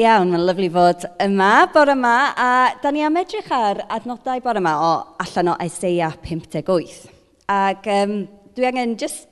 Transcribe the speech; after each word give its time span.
Iawn, 0.00 0.30
mae'n 0.32 0.46
lyflu 0.48 0.68
fod 0.72 1.02
yma, 1.20 1.66
bore 1.74 1.92
yma, 1.92 2.14
a 2.32 2.50
da 2.80 2.88
ni 2.94 3.02
am 3.04 3.18
edrych 3.20 3.50
ar 3.52 3.82
adnodau 3.92 4.40
bore 4.40 4.60
yma 4.62 4.70
o 4.80 4.92
allan 5.20 5.50
o 5.52 5.56
Isaiah 5.60 6.14
58. 6.22 7.10
Ac 7.52 7.88
um, 7.92 8.14
dwi 8.56 8.68
angen 8.70 8.94
just 9.02 9.26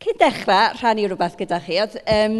cyn 0.00 0.16
dechrau 0.22 0.78
rhannu 0.78 1.04
rhywbeth 1.04 1.36
gyda 1.42 1.58
chi. 1.66 1.76
Oedd, 1.84 1.98
um, 2.14 2.38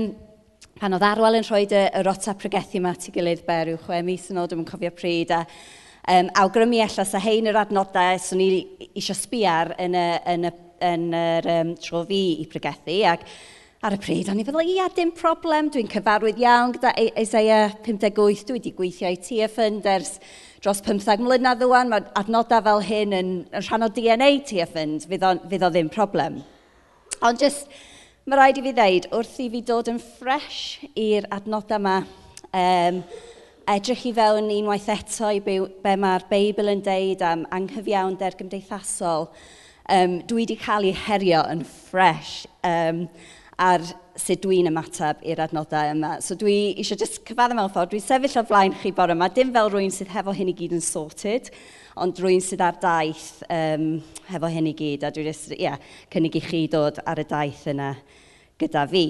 pan 0.80 0.96
oedd 0.96 1.04
Arwel 1.10 1.36
yn 1.42 1.44
rhoi 1.50 1.66
y, 1.66 1.84
y 1.84 2.04
rota 2.06 2.32
pregethu 2.38 2.80
yma 2.80 2.94
at 2.96 3.10
gilydd 3.12 3.44
ber 3.44 3.74
yw 3.74 3.82
chwe 3.84 4.00
mis 4.08 4.30
yn 4.32 4.40
ôl, 4.40 4.48
dwi'n 4.48 4.64
cofio 4.70 4.94
pryd, 4.96 5.36
a 5.36 5.44
um, 6.16 6.32
awgrymu 6.40 6.80
allas 6.86 7.12
a 7.12 7.20
hein 7.26 7.50
yr 7.50 7.60
adnodau, 7.66 8.24
so 8.24 8.40
ni 8.40 8.50
eisiau 8.94 9.20
sbiar 9.20 9.74
yn 9.76 10.00
y, 10.00 10.10
yn 10.32 10.48
y, 10.48 10.56
yn 10.94 11.08
yr 11.26 11.54
um, 11.58 11.76
tro 11.82 12.06
fi 12.08 12.24
i 12.40 12.48
pregethu, 12.48 13.02
ac 13.10 13.28
ar 13.80 13.94
y 13.96 13.98
pryd, 14.00 14.28
o'n 14.28 14.36
i 14.36 14.44
feddwl, 14.44 14.68
ia, 14.74 14.90
dim 14.92 15.08
problem, 15.16 15.70
dwi'n 15.72 15.88
cyfarwydd 15.88 16.40
iawn 16.42 16.74
gyda 16.74 16.90
Isaiah 17.16 17.70
58, 17.86 18.42
dwi 18.44 18.58
wedi 18.58 18.72
gweithio 18.76 19.08
i 19.08 19.16
TF 19.16 19.54
Funders 19.56 20.10
dros 20.60 20.82
15 20.84 21.24
mlynedd 21.24 21.62
ddwan, 21.62 21.88
mae 21.88 22.04
adnodau 22.20 22.60
fel 22.66 22.84
hyn 22.84 23.16
yn, 23.16 23.30
yn 23.48 23.64
rhan 23.64 23.86
o 23.86 23.88
DNA 23.96 24.28
TF 24.50 24.76
Fund, 24.76 25.06
fydd 25.08 25.24
o, 25.24 25.30
fydd 25.48 25.64
o 25.64 25.72
ddim 25.72 25.88
problem. 25.94 26.36
Ond 27.24 27.40
just, 27.40 27.72
mae 28.28 28.42
rhaid 28.42 28.60
i 28.60 28.66
fi 28.68 28.74
ddeud, 28.76 29.08
wrth 29.16 29.40
i 29.40 29.48
fi 29.56 29.64
dod 29.72 29.88
yn 29.94 30.02
ffres 30.10 30.60
i'r 30.92 31.30
adnodau 31.38 31.80
yma, 31.80 31.96
um, 32.52 33.02
edrych 33.78 34.06
i 34.12 34.14
fewn 34.20 34.52
unwaith 34.58 34.92
eto 34.92 35.32
i 35.32 35.40
be, 35.40 35.56
be 35.80 35.96
mae'r 36.04 36.28
Beibl 36.28 36.68
yn 36.76 36.84
deud 36.84 37.24
am 37.24 37.48
anghyfiawnder 37.48 38.36
gymdeithasol, 38.36 39.30
um, 39.88 40.20
dwi 40.20 40.42
wedi 40.44 40.60
cael 40.60 40.92
ei 40.92 40.96
herio 41.08 41.46
yn 41.48 41.64
ffres. 41.64 42.42
Um, 42.60 43.06
ar 43.60 43.84
sut 44.20 44.40
dwi'n 44.44 44.68
ymateb 44.70 45.20
i'r 45.28 45.42
adnoddau 45.44 45.92
yma. 45.92 46.14
So 46.24 46.36
dwi 46.38 46.72
eisiau 46.80 46.98
just 47.00 47.20
cyfadda 47.28 47.56
mewn 47.56 47.70
ffordd, 47.72 47.92
dwi'n 47.92 48.04
sefyll 48.04 48.40
o 48.40 48.44
flaen 48.48 48.76
chi 48.80 48.92
bore 48.96 49.14
yma, 49.16 49.28
dim 49.32 49.52
fel 49.54 49.70
rwy'n 49.72 49.92
sydd 49.94 50.12
hefo 50.14 50.34
hyn 50.36 50.52
i 50.52 50.56
gyd 50.56 50.76
yn 50.76 50.84
sorted, 50.84 51.50
ond 52.00 52.20
rwy'n 52.20 52.42
sydd 52.44 52.64
ar 52.64 52.78
daith 52.80 53.42
um, 53.52 53.88
hefo 54.30 54.50
hyn 54.52 54.70
i 54.70 54.76
gyd, 54.76 55.04
a 55.04 55.12
dwi'n 55.14 55.28
just, 55.30 55.52
yeah, 55.60 55.80
cynnig 56.12 56.38
i 56.40 56.44
chi 56.44 56.62
dod 56.72 57.02
ar 57.04 57.20
y 57.20 57.26
daith 57.28 57.66
yna 57.70 57.94
gyda 58.60 58.86
fi. 58.90 59.04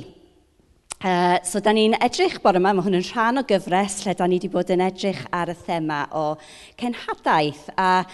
Uh, 1.01 1.39
so, 1.47 1.63
da 1.65 1.73
ni'n 1.73 1.97
edrych 1.97 2.41
bore 2.45 2.61
yma, 2.61 2.75
mae 2.77 2.85
hwn 2.85 2.99
yn 2.99 3.07
rhan 3.09 3.41
o 3.41 3.45
gyfres 3.49 4.03
lle 4.05 4.13
da 4.19 4.27
ni 4.29 4.37
wedi 4.37 4.51
bod 4.53 4.73
yn 4.75 4.83
edrych 4.85 5.23
ar 5.33 5.49
y 5.49 5.57
thema 5.65 6.03
o 6.13 6.25
cenhadaeth. 6.81 7.71
A 7.81 8.05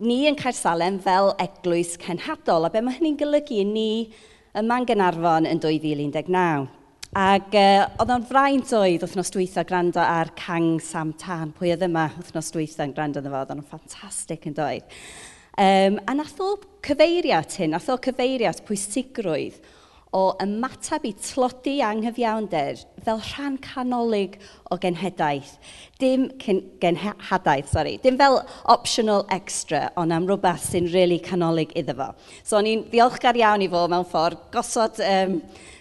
ni 0.00 0.22
yn 0.30 0.38
Caersalem 0.38 1.00
fel 1.02 1.32
eglwys 1.42 1.96
cenhadol, 2.00 2.68
a 2.68 2.70
be 2.70 2.84
mae 2.84 3.00
hynny'n 3.00 3.18
golygu 3.18 3.64
ni 3.66 3.90
yma'n 4.58 4.86
Gynarfon 4.88 5.46
yn 5.46 5.60
2019. 5.62 6.68
Ac 7.20 7.54
uh, 7.58 7.84
oedd 8.02 8.12
o'n 8.14 8.24
fraint 8.26 8.72
oedd 8.74 9.02
wythnos 9.04 9.32
dwytha 9.34 9.64
gwrando 9.66 10.02
ar 10.02 10.30
Cang 10.38 10.78
Sam 10.82 11.12
Tan, 11.18 11.50
pwy 11.54 11.72
oedd 11.74 11.84
yma 11.86 12.08
wythnos 12.16 12.50
dwytha 12.54 12.86
yn 12.86 12.94
gwrando 12.94 13.22
yna 13.22 13.32
fo, 13.32 13.42
oedd 13.44 13.52
o'n 13.54 13.66
ffantastig 13.66 14.46
yn 14.50 14.56
doedd. 14.58 14.96
Um, 15.60 15.98
a 16.06 16.14
nath 16.14 16.38
o 16.42 16.54
cyfeiriad 16.86 17.58
hyn, 17.58 17.74
nath 17.74 17.90
o 17.90 17.98
cyfeiriad 18.02 18.62
pwysigrwydd 18.66 19.58
o 20.16 20.22
ymateb 20.42 21.04
i 21.06 21.12
tlodi 21.22 21.76
anghyfiawnder 21.86 22.80
fel 23.04 23.20
rhan 23.22 23.56
canolig 23.62 24.36
o 24.70 24.78
genhedaeth. 24.80 25.52
Dim 26.02 26.26
genhadaeth, 26.82 27.70
sorry. 27.70 27.96
Dim 28.02 28.18
fel 28.18 28.40
optional 28.74 29.24
extra, 29.30 29.86
ond 30.00 30.12
am 30.12 30.26
rhywbeth 30.26 30.66
sy'n 30.66 30.90
really 30.92 31.20
canolig 31.22 31.74
iddo 31.78 31.94
fo. 32.00 32.10
So, 32.42 32.58
o'n 32.58 32.68
i'n 32.72 32.84
ddiolchgar 32.90 33.38
iawn 33.38 33.62
i 33.62 33.70
fo 33.70 33.86
mewn 33.92 34.08
ffordd 34.10 34.50
gosod, 34.54 34.98
um, 35.06 35.38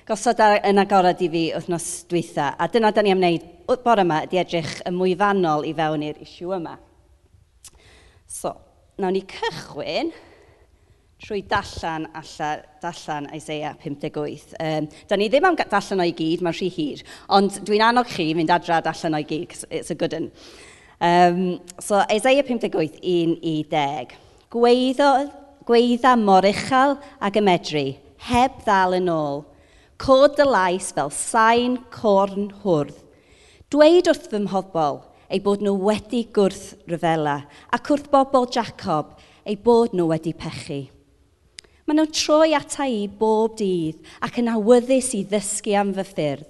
gosod 0.07 0.45
ar, 0.45 0.59
yn 0.69 0.83
agorad 0.85 1.25
i 1.25 1.31
fi 1.33 1.43
wythnos 1.57 1.89
dwytha. 2.11 2.53
A 2.53 2.69
dyna 2.69 2.93
da 2.93 3.05
ni 3.05 3.15
am 3.15 3.23
wneud 3.23 3.49
bore 3.83 4.05
yma 4.05 4.23
ydy 4.27 4.43
edrych 4.43 4.79
yn 4.85 4.97
mwyfanol 4.99 5.65
i 5.65 5.73
fewn 5.77 6.05
i'r 6.05 6.21
isiw 6.25 6.53
yma. 6.61 6.77
So, 8.29 8.53
nawn 9.01 9.17
ni 9.17 9.25
cychwyn 9.25 10.13
trwy 11.19 11.41
dallan 11.47 12.07
alla, 12.15 12.49
dallan 12.81 13.27
Isaiah 13.35 13.75
58. 13.75 14.55
Um, 14.59 14.87
da 15.07 15.17
ni 15.17 15.27
ddim 15.29 15.47
am 15.49 15.57
dallan 15.59 16.03
o'i 16.03 16.13
gyd, 16.15 16.43
mae'n 16.45 16.55
rhy 16.55 16.69
hir, 16.71 17.03
ond 17.35 17.59
dwi'n 17.67 17.83
annog 17.89 18.07
chi 18.07 18.29
fynd 18.37 18.53
adra 18.55 18.79
dallan 18.85 19.17
o'i 19.17 19.25
gyd, 19.27 19.55
it's 19.69 19.91
a 19.91 19.97
good 19.99 20.15
one. 20.15 20.31
Um, 21.01 21.59
so 21.79 22.01
Isaiah 22.11 22.43
58, 22.43 22.99
1 23.03 23.35
i 23.43 23.55
10. 23.69 24.15
Gweiddo, 24.51 25.09
gweidda 25.67 26.15
mor 26.19 26.47
uchel 26.47 26.95
ac 27.19 27.39
ymedru, 27.39 27.85
heb 28.29 28.61
ddal 28.63 28.95
yn 28.99 29.11
ôl. 29.11 29.43
Cod 29.99 30.37
dy 30.39 30.45
lais 30.47 30.93
fel 30.95 31.11
sain 31.11 31.75
corn 31.91 32.47
hwrdd. 32.63 32.95
Dweud 33.69 34.07
wrth 34.09 34.29
fy 34.31 34.39
mhobol 34.45 35.01
ei 35.29 35.43
bod 35.43 35.61
nhw 35.61 35.75
wedi 35.83 36.23
gwrth 36.33 36.71
ryfela, 36.89 37.41
ac 37.75 37.91
wrth 37.91 38.07
bobl 38.09 38.47
Jacob 38.55 39.19
ei 39.43 39.59
bod 39.59 39.93
nhw 39.93 40.07
wedi 40.13 40.33
pechu. 40.33 40.79
Maen 41.89 42.03
nhw'n 42.03 42.11
troi 42.13 42.51
ata 42.53 42.85
i 42.85 43.07
bob 43.09 43.55
dydd 43.57 44.03
ac 44.21 44.35
yn 44.37 44.51
awyddus 44.51 45.07
i 45.17 45.23
ddysgu 45.25 45.71
am 45.73 45.89
fy 45.95 46.03
ffyrdd. 46.05 46.43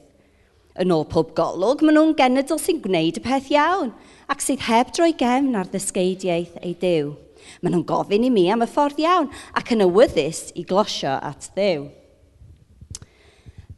Yn 0.84 0.92
ôl 0.92 1.06
pob 1.08 1.30
golwg, 1.38 1.80
maen 1.80 1.96
nhw'n 1.96 2.12
genedl 2.20 2.60
sy'n 2.60 2.82
gwneud 2.84 3.22
y 3.22 3.24
peth 3.24 3.48
iawn 3.54 3.94
ac 4.28 4.44
sydd 4.44 4.66
heb 4.68 4.92
droi 4.92 5.14
gefn 5.22 5.56
ar 5.56 5.70
ddysgeidiaeth 5.72 6.58
ei 6.60 6.74
dew. 6.82 7.14
Maen 7.62 7.72
nhw'n 7.72 7.86
gofyn 7.88 8.26
i 8.28 8.34
mi 8.36 8.44
am 8.52 8.66
y 8.66 8.68
ffordd 8.68 9.00
iawn 9.00 9.30
ac 9.56 9.72
yn 9.78 9.86
awyddus 9.86 10.42
i 10.60 10.66
glosio 10.68 11.16
at 11.32 11.48
ddew. 11.56 11.88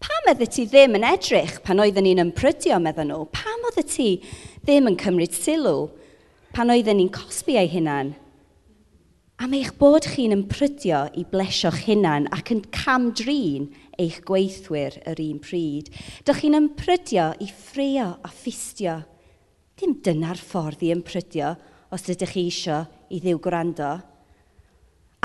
Pam 0.02 0.34
ydy 0.34 0.50
ti 0.50 0.66
ddim 0.66 0.98
yn 0.98 1.06
edrych 1.12 1.60
pan 1.62 1.86
oedden 1.86 2.10
ni'n 2.10 2.24
ymprydio, 2.26 2.82
meddyn 2.82 3.14
nhw? 3.14 3.28
Pam 3.38 3.70
oeddet 3.70 3.94
ti 4.00 4.16
ddim 4.66 4.90
yn 4.90 4.98
cymryd 4.98 5.38
sylw 5.38 5.92
pan 6.58 6.74
oedden 6.74 6.98
ni'n 7.04 7.14
cosbi 7.14 7.62
ei 7.62 7.70
hunan? 7.70 8.16
am 9.42 9.56
eich 9.58 9.72
bod 9.80 10.06
chi'n 10.06 10.36
ymprydio 10.36 11.00
i 11.18 11.24
blesio'ch 11.26 11.88
hunan 11.88 12.28
ac 12.36 12.52
yn 12.54 12.60
camdrin 12.76 13.64
eich 13.98 14.20
gweithwyr 14.28 15.00
yr 15.10 15.22
un 15.24 15.40
pryd. 15.42 15.88
Dych 16.28 16.44
chi'n 16.44 16.58
ymprydio 16.60 17.32
i 17.42 17.48
ffrio 17.50 18.12
a 18.22 18.30
ffistio. 18.30 19.00
Dim 19.82 19.96
dyna'r 20.06 20.38
ffordd 20.38 20.84
i 20.86 20.92
ymprydio 20.94 21.56
os 21.90 22.06
ydych 22.14 22.36
chi 22.36 22.44
isio 22.52 22.84
i 23.10 23.22
ddiw 23.24 23.40
gwrando. 23.42 23.96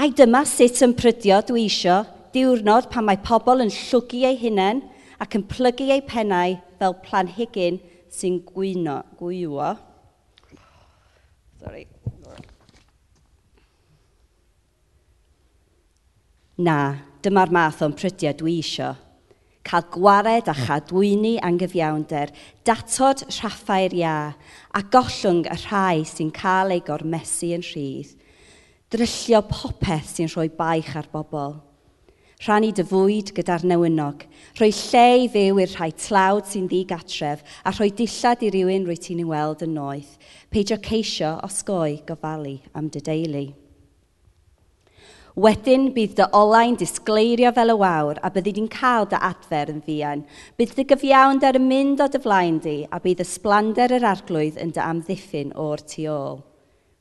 Ai 0.00 0.08
dyma 0.16 0.46
sut 0.48 0.80
ymprydio 0.86 1.42
dwi 1.50 1.66
isio 1.68 1.98
diwrnod 2.32 2.88
pan 2.92 3.04
mae 3.04 3.20
pobl 3.26 3.66
yn 3.66 3.72
llwgu 3.74 4.22
eu 4.30 4.38
hunain 4.46 4.80
ac 5.20 5.36
yn 5.36 5.44
plygu 5.50 5.90
eu 5.92 6.00
pennau 6.08 6.56
fel 6.80 6.96
planhigyn 7.04 7.82
sy'n 8.16 8.40
gwyno, 8.48 9.02
gwywo. 9.20 9.74
Sorry. 11.60 11.84
Na, 16.56 16.96
dyma'r 17.20 17.50
math 17.52 17.82
o'n 17.84 17.92
prydiau 17.92 18.32
dwi 18.38 18.54
isio. 18.62 18.94
Cael 19.66 19.84
gwared 19.92 20.46
a 20.48 20.54
chadwyni 20.56 21.34
angyfiawnder, 21.44 22.30
datod 22.64 23.26
rhaffau'r 23.28 23.96
ia, 23.98 24.14
a 24.72 24.80
gollwng 24.94 25.42
y 25.52 25.56
rhai 25.66 26.06
sy'n 26.08 26.30
cael 26.32 26.72
ei 26.72 26.80
gormesu 26.86 27.50
yn 27.58 27.66
rhydd. 27.66 28.14
Dryllio 28.88 29.42
popeth 29.50 30.14
sy'n 30.14 30.32
rhoi 30.32 30.46
baich 30.48 30.94
ar 30.96 31.10
bobl. 31.12 31.58
Rhannu 32.46 32.72
dy 32.72 32.86
fwyd 32.88 33.34
gyda'r 33.36 33.68
newynog, 33.68 34.24
rhoi 34.56 34.70
lle 34.78 35.04
i 35.26 35.28
fyw 35.36 35.60
i'r 35.60 35.76
rhai 35.76 35.90
tlawd 36.06 36.48
sy'n 36.48 36.70
ddigatref 36.72 37.44
a 37.68 37.74
rhoi 37.74 37.90
dillad 38.00 38.48
i 38.48 38.52
rywun 38.54 38.88
rwy 38.88 38.96
ti'n 38.96 39.20
ei 39.26 39.28
weld 39.28 39.66
yn 39.68 39.76
noeth. 39.76 40.16
Peidio 40.48 40.80
ceisio 40.80 41.36
osgoi 41.44 42.00
gofalu 42.08 42.58
am 42.72 42.88
dy 42.88 43.04
deulu. 43.04 43.46
Wedyn 45.36 45.90
bydd 45.92 46.14
dy 46.16 46.24
olau'n 46.32 46.78
disgleirio 46.80 47.50
fel 47.52 47.74
y 47.74 47.76
wawr, 47.76 48.16
a 48.24 48.30
byddi 48.32 48.54
di'n 48.56 48.70
cael 48.72 49.04
dy 49.10 49.18
adfer 49.20 49.68
yn 49.68 49.82
fian. 49.84 50.22
Bydd 50.56 50.70
dy 50.78 50.84
gyfiawnder 50.88 51.58
yn 51.58 51.66
mynd 51.68 52.00
o 52.00 52.06
dy 52.08 52.20
flaen 52.24 52.56
di, 52.64 52.76
a 52.88 52.96
bydd 53.04 53.20
ysblander 53.20 53.92
yr 53.98 54.06
arglwydd 54.08 54.56
yn 54.62 54.72
dy 54.72 54.80
amddiffyn 54.80 55.50
o'r 55.60 55.82
tu 55.84 56.06
ôl. 56.08 56.40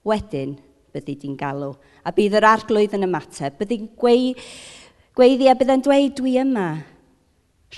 Wedyn 0.04 0.58
byddi 0.92 1.16
di'n 1.22 1.38
galw, 1.40 1.78
a 2.04 2.12
bydd 2.12 2.36
yr 2.42 2.50
arglwydd 2.50 2.98
yn 2.98 3.08
ymateb. 3.08 3.56
Byddi'n 3.62 3.88
gweu... 4.04 4.34
gweiddi 5.16 5.48
a 5.48 5.56
bydd 5.56 5.72
yn 5.78 5.86
dweud 5.88 6.20
dwi 6.20 6.36
yma. 6.44 6.68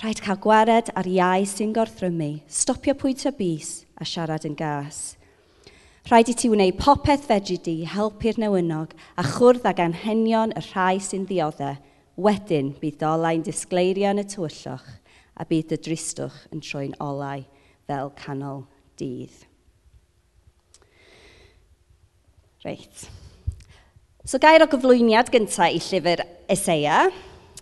Rhaid 0.00 0.24
cael 0.26 0.42
gwared 0.42 0.90
ar 0.98 1.06
iau 1.06 1.46
sy'n 1.46 1.70
gorthrymu, 1.74 2.32
stopio 2.50 2.98
pwyntio 2.98 3.30
bus 3.38 3.84
a 3.94 4.02
siarad 4.02 4.50
yn 4.50 4.58
gas. 4.58 5.17
Rhaid 6.08 6.30
i 6.32 6.34
ti 6.40 6.48
wneud 6.48 6.78
popeth 6.80 7.26
fedri 7.28 7.58
di 7.60 7.72
helpu'r 7.84 8.38
newynog 8.40 8.94
a 9.20 9.22
chwrdd 9.26 9.66
ag 9.68 9.82
anhenion 9.84 10.54
y 10.56 10.62
rhai 10.70 11.02
sy'n 11.04 11.26
ddioddau. 11.28 11.76
Wedyn 12.16 12.70
bydd 12.80 12.96
dolau'n 13.02 13.42
disgleirio 13.44 14.14
yn 14.14 14.22
y 14.22 14.24
tywyllwch 14.32 14.86
a 15.36 15.44
bydd 15.50 15.74
y 15.76 15.78
dristwch 15.84 16.38
yn 16.48 16.64
troi'n 16.64 16.96
olau 17.04 17.44
fel 17.90 18.08
canol 18.22 18.64
dydd. 18.96 19.36
Reit. 22.64 23.04
So 24.24 24.40
gair 24.40 24.64
o 24.64 24.70
gyflwyniad 24.72 25.28
gyntaf 25.34 25.76
i 25.76 25.82
llyfr 25.90 26.24
Eseia. 26.48 27.02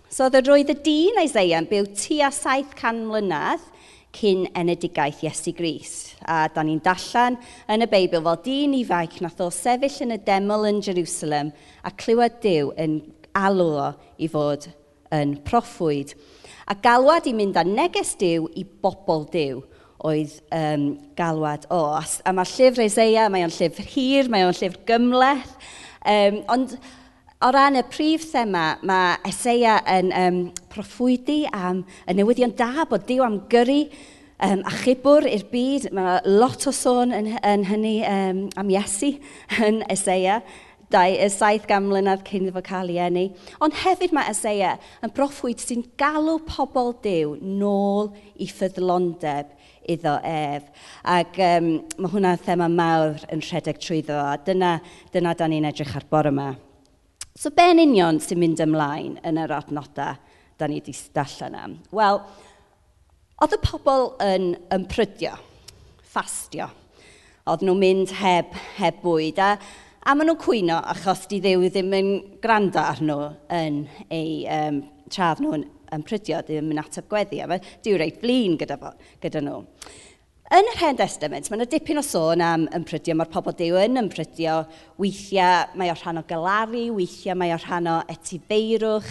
So 0.06 0.28
oedd 0.28 0.38
yr 0.38 0.52
roedd 0.52 0.70
y 0.70 0.78
dyn 0.86 1.18
Eseia 1.24 1.58
yn 1.58 1.66
byw 1.66 1.90
tua 1.98 2.30
700 2.30 3.08
mlynedd 3.10 3.66
cyn 4.16 4.46
enedigaeth 4.56 5.22
Iesu 5.26 5.52
Gris. 5.56 5.92
A 6.24 6.46
da 6.52 6.64
ni'n 6.64 6.80
dallan 6.84 7.36
yn 7.72 7.84
y 7.84 7.90
Beibl 7.90 8.24
fel 8.24 8.40
dyn 8.46 8.74
ifanc 8.78 9.20
nath 9.22 9.42
o 9.44 9.50
sefyll 9.52 10.02
yn 10.06 10.16
y 10.16 10.18
deml 10.26 10.66
yn 10.70 10.82
Jerusalem 10.84 11.52
a 11.84 11.92
clywed 11.92 12.40
Dyw 12.44 12.72
yn 12.82 12.98
alw 13.36 13.70
o 13.84 13.88
i 14.18 14.28
fod 14.32 14.68
yn 15.14 15.36
proffwyd. 15.46 16.16
A 16.66 16.74
galwad 16.82 17.28
i 17.28 17.34
mynd 17.36 17.58
â 17.60 17.64
neges 17.68 18.16
Dyw 18.18 18.48
i 18.58 18.64
bobl 18.64 19.26
Dyw 19.32 19.62
oedd 20.06 20.36
um, 20.54 20.86
galwad 21.18 21.66
o. 21.72 21.80
A 21.96 22.32
mae'r 22.34 22.52
llyfr 22.52 22.84
Ezeia, 22.84 23.30
mae 23.32 23.46
o'n 23.46 23.54
llyfr 23.54 23.86
hir, 23.94 24.30
mae 24.32 24.46
o'n 24.46 24.56
llyfr 24.56 24.82
gymleth. 24.88 25.54
Um, 26.06 26.40
ond 26.52 26.76
O 27.44 27.50
ran 27.52 27.76
y 27.76 27.82
prif 27.84 28.22
thema, 28.32 28.78
mae 28.80 29.18
Eseia 29.28 29.74
yn 29.92 30.06
um, 30.16 30.36
proffwydi 30.72 31.42
am 31.52 31.82
y 32.08 32.14
newyddion 32.16 32.54
da 32.56 32.86
bod 32.88 33.04
Dyw 33.04 33.26
am 33.26 33.36
gyrru 33.52 33.82
um, 34.40 34.62
a 34.64 34.72
chibwr 34.78 35.28
i'r 35.28 35.44
byd. 35.50 35.90
Mae 35.92 36.22
lot 36.24 36.64
o 36.64 36.72
sôn 36.72 37.12
yn, 37.12 37.28
yn 37.44 37.66
hynny 37.68 37.92
um, 38.08 38.40
am 38.56 38.72
Iesu 38.72 39.12
yn 39.60 39.82
Eseia, 39.92 40.38
dau, 40.88 41.12
y 41.12 41.28
saith 41.28 41.68
gan 41.68 41.84
mlynedd 41.90 42.24
cyn 42.24 42.48
iddo 42.48 42.64
cael 42.64 42.94
ei 42.94 43.02
enni. 43.04 43.28
Ond 43.60 43.76
hefyd 43.84 44.16
mae 44.16 44.32
Eseia 44.32 44.78
yn 45.04 45.12
proffwyd 45.12 45.60
sy'n 45.60 45.84
galw 46.00 46.38
pobl 46.48 46.94
Dyw 47.04 47.36
nôl 47.44 48.14
i 48.40 48.48
ffyddlondeb 48.48 49.52
iddo 49.92 50.16
ef. 50.24 50.72
Ac 51.04 51.36
um, 51.52 51.74
mae 52.00 52.16
hwnna'n 52.16 52.46
thema 52.48 52.72
mawr 52.72 53.28
yn 53.28 53.44
rhedeg 53.44 53.84
trwyddo 53.84 54.24
a 54.24 54.38
dyna, 54.40 54.78
dyna 55.12 55.36
da 55.36 55.52
ni'n 55.52 55.68
edrych 55.68 55.98
ar 56.00 56.08
bore 56.08 56.32
yma. 56.32 56.54
So 57.36 57.50
ben 57.52 57.76
union 57.82 58.16
sy'n 58.16 58.38
mynd 58.40 58.62
ymlaen 58.64 59.18
yn 59.28 59.36
yr 59.42 59.52
adnodau 59.58 60.14
da 60.56 60.68
ni 60.70 60.78
wedi 60.78 60.94
darllen 61.12 61.56
am? 61.60 61.74
Wel, 61.92 62.22
oedd 63.44 63.52
y 63.52 63.58
pobl 63.60 64.06
yn, 64.24 64.46
yn 64.72 64.86
prydio, 64.88 65.34
ffastio. 66.14 66.70
Oedd 67.44 67.66
nhw'n 67.66 67.82
mynd 67.82 68.14
heb, 68.22 68.56
heb 68.78 69.02
bwyd 69.02 69.42
a, 69.44 69.50
a 70.00 70.14
maen 70.16 70.30
nhw'n 70.30 70.40
cwyno 70.40 70.80
achos 70.94 71.26
di 71.28 71.42
ddew 71.44 71.68
ddim 71.68 71.92
yn 71.98 72.10
gwrando 72.40 72.80
ar 72.80 73.04
nhw 73.04 73.18
yn 73.52 73.82
ei 74.08 74.38
um, 74.56 74.80
tradd 75.12 75.44
nhw'n 75.44 75.68
yn 75.92 76.08
prydio, 76.08 76.40
ddim 76.40 76.72
yn 76.72 76.80
ateb 76.80 77.04
gweddi. 77.12 77.44
A 77.44 77.60
diw 77.84 78.00
reit 78.00 78.16
flin 78.24 78.56
gyda, 78.56 78.80
fo, 78.80 78.96
gyda 79.20 79.44
nhw. 79.44 79.60
Yn 80.46 80.68
yr 80.70 80.76
hen 80.78 80.94
testament, 80.94 81.48
mae 81.50 81.58
yna 81.58 81.66
dipyn 81.66 81.98
o 81.98 82.02
sôn 82.06 82.42
am 82.44 82.68
ymprydio. 82.76 83.16
Mae'r 83.18 83.30
pobl 83.32 83.54
dew 83.58 83.74
yn 83.80 83.98
ymprydio. 83.98 84.60
Weithiau 85.02 85.72
mae 85.74 85.90
o 85.90 85.96
rhan 85.98 86.20
o 86.20 86.22
galaru, 86.28 86.84
weithiau 86.94 87.34
mae 87.34 87.50
o 87.50 87.56
rhan 87.58 87.88
o 87.90 87.96
etifeirwch. 88.14 89.08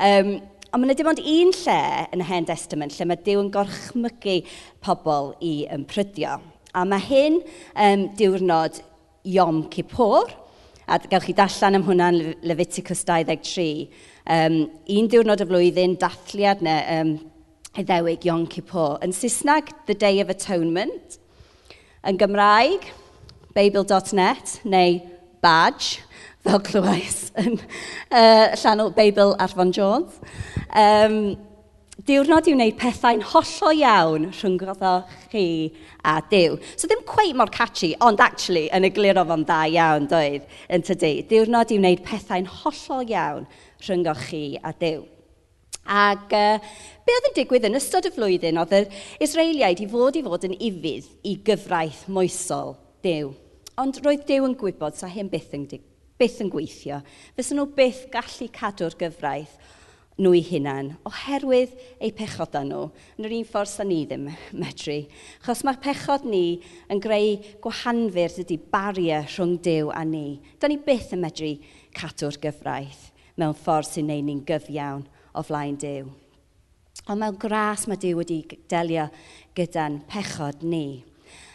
Um, 0.00 0.30
ond 0.70 0.80
mae 0.80 0.88
yna 0.88 0.96
dim 0.96 1.10
ond 1.12 1.20
un 1.20 1.52
lle 1.52 1.76
yn 2.16 2.24
y 2.24 2.28
hen 2.30 2.48
testament 2.48 2.96
lle 2.96 3.10
mae 3.10 3.20
dew 3.26 3.42
yn 3.42 3.50
gorchmygu 3.52 4.38
pobl 4.80 5.34
i 5.44 5.52
ymprydio. 5.76 6.38
A 6.72 6.86
mae 6.88 7.04
hyn 7.10 7.36
um, 7.44 8.06
diwrnod 8.16 8.80
Yom 9.28 9.66
Kippur, 9.68 10.32
a 10.88 10.96
gawch 11.12 11.28
chi 11.28 11.36
dallan 11.36 11.76
am 11.76 11.84
hwnna'n 11.90 12.22
Leviticus 12.48 13.04
23. 13.04 13.68
Um, 14.32 14.62
un 14.96 15.12
diwrnod 15.12 15.44
y 15.44 15.50
flwyddyn, 15.52 16.00
dathliad 16.00 16.64
neu 16.64 16.80
um, 16.96 17.12
Iddewig 17.78 18.24
Yom 18.24 18.46
Kippur. 18.46 18.98
Yn 19.02 19.12
Saesneg, 19.14 19.70
The 19.86 19.94
Day 19.94 20.20
of 20.20 20.28
Atonement. 20.28 21.18
Yn 22.02 22.18
Gymraeg, 22.18 22.88
Babel.net 23.54 24.56
neu 24.64 24.96
Badge, 25.40 26.00
fel 26.42 26.58
clywais 26.66 27.28
yn 27.38 27.54
uh, 28.10 28.50
llanw 28.58 28.88
Babel 28.96 29.36
Arfon 29.38 29.70
Jones. 29.76 30.18
Um, 30.74 31.36
diwrnod 32.08 32.48
i 32.50 32.56
wneud 32.56 32.78
pethau'n 32.80 33.22
hollol 33.30 33.78
iawn 33.78 34.26
rhwngddo 34.32 34.92
chi 35.30 35.44
a 36.02 36.16
Dyw. 36.26 36.58
So 36.74 36.90
ddim 36.90 37.06
cweith 37.06 37.38
mor 37.38 37.54
catchy, 37.54 37.92
ond 38.02 38.24
actually 38.24 38.66
yn 38.74 38.88
egluro 38.88 39.22
fo'n 39.30 39.46
dda 39.46 39.62
iawn 39.76 40.10
doedd 40.10 40.50
yn 40.72 40.82
tydi. 40.90 41.14
Diwrnod 41.30 41.70
i 41.70 41.78
wneud 41.78 42.02
pethau'n 42.08 42.50
hollol 42.64 43.06
iawn 43.14 43.48
rhwngddo 43.86 44.18
chi 44.26 44.44
a 44.58 44.74
Dyw. 44.74 45.06
Ac 45.88 46.34
uh, 46.36 46.58
be 47.06 47.14
oedd 47.16 47.28
yn 47.30 47.36
digwydd 47.38 47.66
yn 47.70 47.78
ystod 47.78 48.06
y 48.06 48.12
flwyddyn 48.14 48.60
oedd 48.60 48.74
yr 48.76 48.88
Israeliaid 49.24 49.80
i 49.82 49.88
fod 49.90 50.18
i 50.20 50.24
fod 50.26 50.44
yn 50.46 50.58
ifydd 50.58 51.08
i 51.26 51.36
gyfraith 51.46 52.04
moesol 52.12 52.76
Dew. 53.04 53.32
Ond 53.80 53.98
roedd 54.04 54.26
Dew 54.28 54.44
yn 54.44 54.56
gwybod 54.60 54.98
sa 54.98 55.08
hyn 55.08 55.30
byth 55.32 55.54
yn, 55.56 55.66
byth 56.20 56.40
yn 56.44 56.52
gweithio. 56.52 57.00
Fysyn 57.36 57.58
nhw 57.58 57.70
byth 57.76 58.06
gallu 58.12 58.50
cadw'r 58.52 58.96
gyfraith 59.00 59.56
nhw 60.20 60.34
i 60.36 60.42
hunan 60.44 60.90
oherwydd 61.08 61.72
eu 61.96 62.10
pechoda 62.16 62.60
nhw. 62.66 62.88
Yn 63.16 63.26
yr 63.26 63.36
un 63.38 63.46
ffordd 63.48 63.72
sa 63.72 63.86
ni 63.88 64.02
ddim 64.04 64.28
medru. 64.52 64.98
Chos 65.46 65.64
mae'r 65.64 65.80
pechod 65.80 66.26
ni 66.28 66.60
yn 66.92 67.00
greu 67.00 67.38
gwahanfyr 67.64 68.36
ydy 68.44 68.58
bariau 68.72 69.24
rhwng 69.24 69.56
Dyw 69.64 69.94
a 69.96 70.04
ni. 70.04 70.42
Da 70.60 70.68
ni 70.68 70.76
byth 70.84 71.14
yn 71.16 71.24
medru 71.24 71.54
cadw'r 71.96 72.36
gyfraith 72.44 73.08
mewn 73.40 73.56
ffordd 73.56 73.88
sy'n 73.88 74.12
neud 74.12 74.28
ni'n 74.28 74.44
gyfiawn 74.44 75.08
o 75.34 75.44
flaen 75.46 75.78
Dyw. 75.80 76.08
Ond 77.08 77.20
mewn 77.22 77.38
gras 77.40 77.86
mae 77.88 78.00
Dyw 78.00 78.20
wedi 78.20 78.42
delio 78.70 79.08
gyda'n 79.58 80.02
pechod 80.10 80.64
ni. 80.66 81.04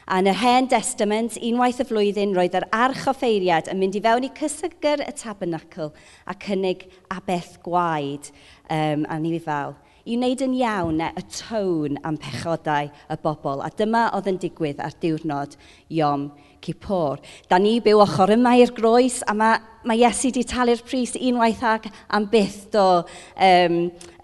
A 0.06 0.20
yn 0.22 0.30
yr 0.30 0.38
Hen 0.38 0.68
Testament, 0.70 1.40
unwaith 1.42 1.82
y 1.82 1.88
flwyddyn, 1.90 2.36
roedd 2.38 2.58
yr 2.60 2.68
arch 2.76 3.08
offeiriad 3.10 3.72
yn 3.72 3.80
mynd 3.82 3.98
i 3.98 4.04
fewn 4.06 4.28
i 4.28 4.34
cysygyr 4.38 5.02
y 5.02 5.14
tabernacl 5.18 5.90
a 6.30 6.36
cynnig 6.46 6.86
abeth 7.14 7.56
gwaed 7.66 8.30
um, 8.70 9.08
a 9.10 9.18
ni 9.22 9.40
fel 9.42 9.74
i 10.06 10.14
wneud 10.20 10.42
yn 10.46 10.54
iawn 10.60 11.02
y 11.02 11.24
tôn 11.34 11.98
am 12.06 12.18
pechodau 12.22 12.92
y 13.10 13.16
bobl. 13.24 13.64
A 13.66 13.72
dyma 13.74 14.06
oedd 14.14 14.30
yn 14.30 14.38
digwydd 14.42 14.82
ar 14.84 14.94
diwrnod 15.02 15.56
Iom 15.90 16.28
ac. 16.74 17.22
Da 17.50 17.58
ni 17.62 17.80
byw 17.84 18.02
ochr 18.02 18.34
yma 18.34 18.56
i'r 18.58 18.74
groes 18.74 19.22
a 19.28 19.34
mae, 19.38 19.60
mae 19.86 20.00
Iesu 20.02 20.32
wedi 20.32 20.44
talu'r 20.50 20.82
pris 20.88 21.16
unwaith 21.16 21.64
ac 21.64 21.90
am 22.10 22.26
byth 22.32 22.72
do 22.74 22.86
um, 23.04 23.76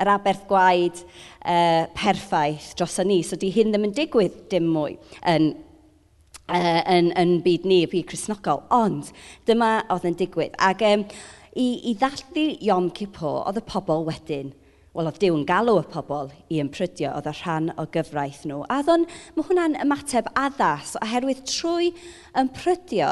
yr 0.02 0.12
aberth 0.16 0.48
gwaed 0.50 1.04
uh, 1.04 1.86
perffaith 1.94 2.72
dros 2.76 2.98
ni. 3.06 3.22
So 3.24 3.36
di 3.36 3.52
hyn 3.54 3.72
ddim 3.72 3.90
yn 3.90 3.94
digwydd 3.98 4.48
dim 4.50 4.72
mwy 4.74 4.98
yn, 5.28 5.52
uh, 6.48 6.82
yn, 6.88 7.12
yn 7.20 7.38
byd 7.46 7.68
ni, 7.70 7.84
y 7.86 7.92
byd 7.92 8.10
Cresnogol. 8.10 8.64
Ond 8.74 9.12
dyma 9.50 9.84
oedd 9.94 10.10
yn 10.10 10.18
digwydd. 10.18 10.58
Ac 10.58 10.82
um, 10.88 11.06
i, 11.54 11.68
i 11.92 11.96
ddathlu 12.00 12.48
Iom 12.66 12.90
Cipo, 12.98 13.42
oedd 13.46 13.62
y 13.62 13.68
pobl 13.68 14.08
wedyn 14.10 14.56
wel 14.92 15.08
oedd 15.08 15.20
Dyw 15.22 15.38
yn 15.38 15.46
galw 15.48 15.78
y 15.80 15.84
pobl 15.88 16.32
i 16.52 16.58
ymprydio, 16.60 17.14
oedd 17.16 17.30
y 17.32 17.34
rhan 17.38 17.70
o 17.80 17.86
gyfraith 17.94 18.42
nhw. 18.48 18.66
A 18.68 18.82
ddon, 18.84 19.06
mae 19.38 19.46
hwnna'n 19.48 19.78
ymateb 19.86 20.28
addas, 20.36 20.98
oherwydd 21.00 21.46
trwy 21.48 21.94
ymprydio, 22.42 23.12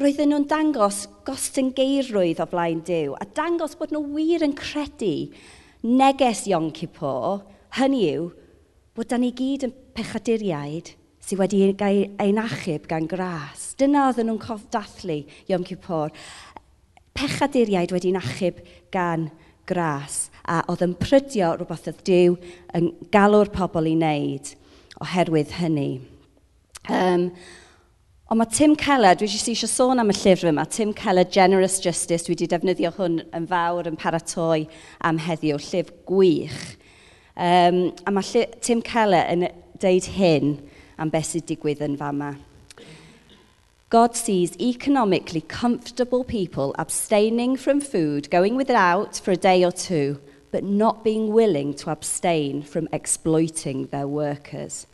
roedden 0.00 0.32
nhw'n 0.32 0.46
dangos 0.48 1.02
gostyngeirwydd 1.28 2.40
o 2.40 2.46
flaen 2.48 2.80
Dyw, 2.88 3.18
a 3.20 3.26
dangos 3.36 3.76
bod 3.76 3.92
nhw 3.92 4.00
wir 4.14 4.46
yn 4.46 4.56
credu 4.56 5.28
neges 5.84 6.46
Ion 6.48 6.70
Cipo, 6.76 7.12
hynny 7.76 8.00
yw, 8.14 8.30
bod 8.96 9.12
da 9.12 9.20
ni 9.20 9.34
gyd 9.36 9.68
yn 9.68 9.76
pechaduriaid 9.96 10.94
sydd 11.20 11.42
wedi 11.42 11.66
ein 12.16 12.40
achub 12.40 12.88
gan 12.88 13.04
gras. 13.10 13.74
Dyna 13.76 14.08
oedden 14.08 14.30
nhw'n 14.30 14.40
cof 14.40 14.64
dathlu 14.72 15.20
Iom 15.52 15.68
Cipor. 15.68 16.16
Pechaduriaid 17.12 17.92
wedi'n 17.92 18.18
achub 18.18 18.64
gan 18.94 19.28
gras 19.28 19.46
gras 19.70 20.26
a 20.50 20.60
oedd 20.70 20.84
yn 20.88 20.98
prydio 20.98 21.54
rhywbeth 21.54 21.88
oedd 21.92 22.04
Dyw 22.08 22.36
yn 22.76 22.90
galw'r 23.14 23.52
pobl 23.54 23.88
i 23.88 23.96
wneud 23.96 24.52
oherwydd 25.00 25.56
hynny. 25.62 25.90
Um, 26.90 27.30
Ond 28.30 28.38
mae 28.38 28.46
Tim 28.54 28.76
Keller, 28.78 29.16
dwi 29.18 29.26
jyst 29.26 29.48
eisiau 29.50 29.66
sôn 29.66 29.98
am 29.98 30.12
y 30.12 30.14
llyfr 30.14 30.52
yma, 30.52 30.62
Tim 30.70 30.92
Keller, 30.94 31.26
Generous 31.26 31.80
Justice, 31.82 32.22
dwi 32.22 32.36
wedi 32.36 32.46
defnyddio 32.52 32.92
hwn 32.94 33.16
yn 33.34 33.48
fawr 33.50 33.88
yn 33.90 33.98
paratoi 33.98 34.68
am 35.08 35.18
heddiw, 35.18 35.58
llyfr 35.58 35.90
gwych. 36.06 36.60
Um, 37.34 37.80
a 38.06 38.14
mae 38.14 38.44
Tim 38.62 38.84
Keller 38.86 39.26
yn 39.34 39.48
deud 39.82 40.06
hyn 40.14 40.54
am 41.02 41.10
beth 41.10 41.32
sydd 41.32 41.48
digwydd 41.50 41.82
yn 41.82 41.98
fama. 41.98 42.30
God 43.90 44.14
sees 44.14 44.56
economically 44.60 45.40
comfortable 45.40 46.22
people 46.22 46.76
abstaining 46.78 47.56
from 47.56 47.80
food, 47.80 48.30
going 48.30 48.54
without 48.54 49.16
for 49.16 49.32
a 49.32 49.36
day 49.36 49.64
or 49.64 49.72
two, 49.72 50.20
but 50.52 50.62
not 50.62 51.02
being 51.02 51.32
willing 51.32 51.74
to 51.74 51.90
abstain 51.90 52.62
from 52.62 52.88
exploiting 52.92 53.86
their 53.86 54.06
workers. 54.06 54.86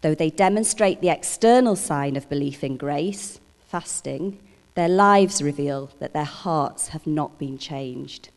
Though 0.00 0.14
they 0.14 0.30
demonstrate 0.30 1.02
the 1.02 1.10
external 1.10 1.76
sign 1.76 2.16
of 2.16 2.30
belief 2.30 2.64
in 2.64 2.78
grace, 2.78 3.38
fasting, 3.66 4.38
their 4.74 4.88
lives 4.88 5.42
reveal 5.42 5.90
that 5.98 6.14
their 6.14 6.24
hearts 6.24 6.88
have 6.88 7.06
not 7.06 7.38
been 7.38 7.58
changed. 7.58 8.30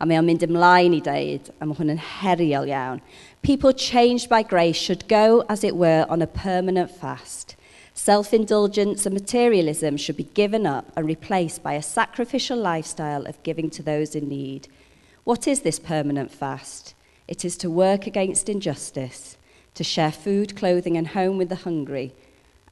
A 0.00 0.06
mae 0.06 0.18
o'n 0.18 0.26
mynd 0.26 0.42
ymlaen 0.42 0.96
i 0.98 1.02
dweud, 1.06 1.52
a 1.60 1.66
mae 1.68 1.78
hwn 1.78 1.94
yn 1.94 2.02
heriol 2.02 2.66
iawn. 2.66 2.98
People 3.46 3.70
changed 3.70 4.26
by 4.26 4.42
grace 4.42 4.74
should 4.74 5.06
go, 5.06 5.44
as 5.48 5.62
it 5.62 5.76
were, 5.76 6.06
on 6.08 6.22
a 6.22 6.26
permanent 6.26 6.90
fast– 6.90 7.54
Self 7.94 8.32
indulgence 8.32 9.06
and 9.06 9.14
materialism 9.14 9.96
should 9.96 10.16
be 10.16 10.24
given 10.24 10.66
up 10.66 10.90
and 10.96 11.06
replaced 11.06 11.62
by 11.62 11.74
a 11.74 11.82
sacrificial 11.82 12.58
lifestyle 12.58 13.26
of 13.26 13.42
giving 13.42 13.70
to 13.70 13.82
those 13.82 14.14
in 14.14 14.28
need. 14.28 14.68
What 15.24 15.46
is 15.46 15.60
this 15.60 15.78
permanent 15.78 16.30
fast? 16.32 16.94
It 17.28 17.44
is 17.44 17.56
to 17.58 17.70
work 17.70 18.06
against 18.06 18.48
injustice, 18.48 19.36
to 19.74 19.84
share 19.84 20.10
food, 20.10 20.56
clothing, 20.56 20.96
and 20.96 21.08
home 21.08 21.38
with 21.38 21.48
the 21.48 21.64
hungry 21.66 22.12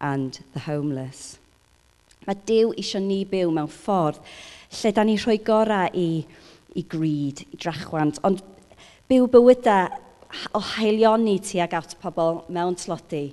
and 0.01 0.41
the 0.55 0.61
homeless. 0.61 1.39
Mae 2.27 2.37
Dyw 2.47 2.75
eisiau 2.77 3.01
ni 3.01 3.23
byw 3.25 3.49
mewn 3.55 3.71
ffordd 3.73 4.19
lle 4.81 4.91
da 4.93 5.05
ni 5.05 5.17
rhoi 5.17 5.39
gorau 5.45 5.89
i, 5.97 6.25
i 6.77 6.83
grid, 6.85 7.45
i 7.49 7.61
drachwant, 7.61 8.21
ond 8.27 8.43
byw 9.09 9.29
bywydau 9.33 9.89
o 10.55 10.61
haelioni 10.75 11.39
tuag 11.45 11.77
at 11.79 11.97
pobl 12.03 12.43
mewn 12.53 12.77
tlodi 12.79 13.31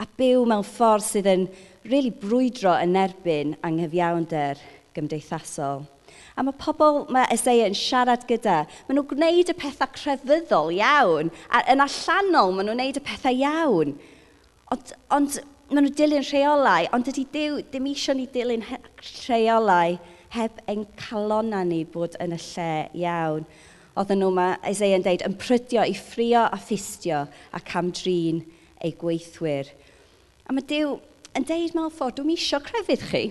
a 0.00 0.06
byw 0.16 0.46
mewn 0.48 0.64
ffordd 0.64 1.04
sydd 1.04 1.28
yn 1.28 1.46
really 1.88 2.12
brwydro 2.22 2.72
yn 2.80 2.96
erbyn 2.96 3.56
anghyfiawnder 3.66 4.60
gymdeithasol. 4.96 5.84
A 6.36 6.44
mae 6.44 6.56
pobl 6.56 7.04
mae 7.12 7.28
Eseia 7.34 7.66
yn 7.68 7.76
siarad 7.76 8.24
gyda, 8.28 8.62
maen 8.86 8.96
nhw'n 8.96 9.08
gwneud 9.10 9.52
y 9.52 9.56
pethau 9.60 9.90
crefyddol 9.96 10.70
iawn, 10.76 11.30
a 11.52 11.62
yn 11.72 11.84
allanol 11.84 12.54
maen 12.54 12.70
nhw'n 12.70 12.78
gwneud 12.78 13.00
y 13.00 13.04
pethau 13.04 13.36
iawn. 13.36 13.96
Ond, 14.72 14.94
ond 15.16 15.40
maen 15.68 15.84
nhw'n 15.84 15.98
dilyn 15.98 16.24
rheolau, 16.30 16.88
ond 16.96 17.10
ydy 17.12 17.26
Dyw 17.34 17.58
dim 17.72 17.90
eisiau 17.90 18.16
ni 18.16 18.28
dilyn 18.32 18.64
rheolau 18.70 19.98
heb 20.32 20.62
ein 20.70 20.86
calona 20.96 21.60
ni 21.66 21.82
bod 21.84 22.16
yn 22.22 22.36
y 22.36 22.40
lle 22.40 22.70
iawn. 23.02 23.44
Oedden 23.98 24.22
nhw, 24.22 24.32
mae 24.32 24.56
Isaiah 24.70 24.96
yn 24.96 25.04
deud, 25.04 25.26
yn 25.26 25.36
prydio 25.36 25.84
i 25.84 25.96
ffrio 25.98 26.46
a 26.46 26.58
ffistio 26.62 27.26
ac 27.58 27.76
am 27.76 27.92
drin 27.92 28.40
ei 28.84 28.94
gweithwyr. 28.96 29.70
A 30.48 30.54
mae 30.54 30.66
Dyw 30.66 30.96
yn 31.36 31.46
deud 31.46 31.76
mewn 31.76 31.92
ffordd, 31.94 32.18
dwi'n 32.18 32.32
eisiau 32.34 32.62
crefydd 32.64 33.04
chi. 33.10 33.24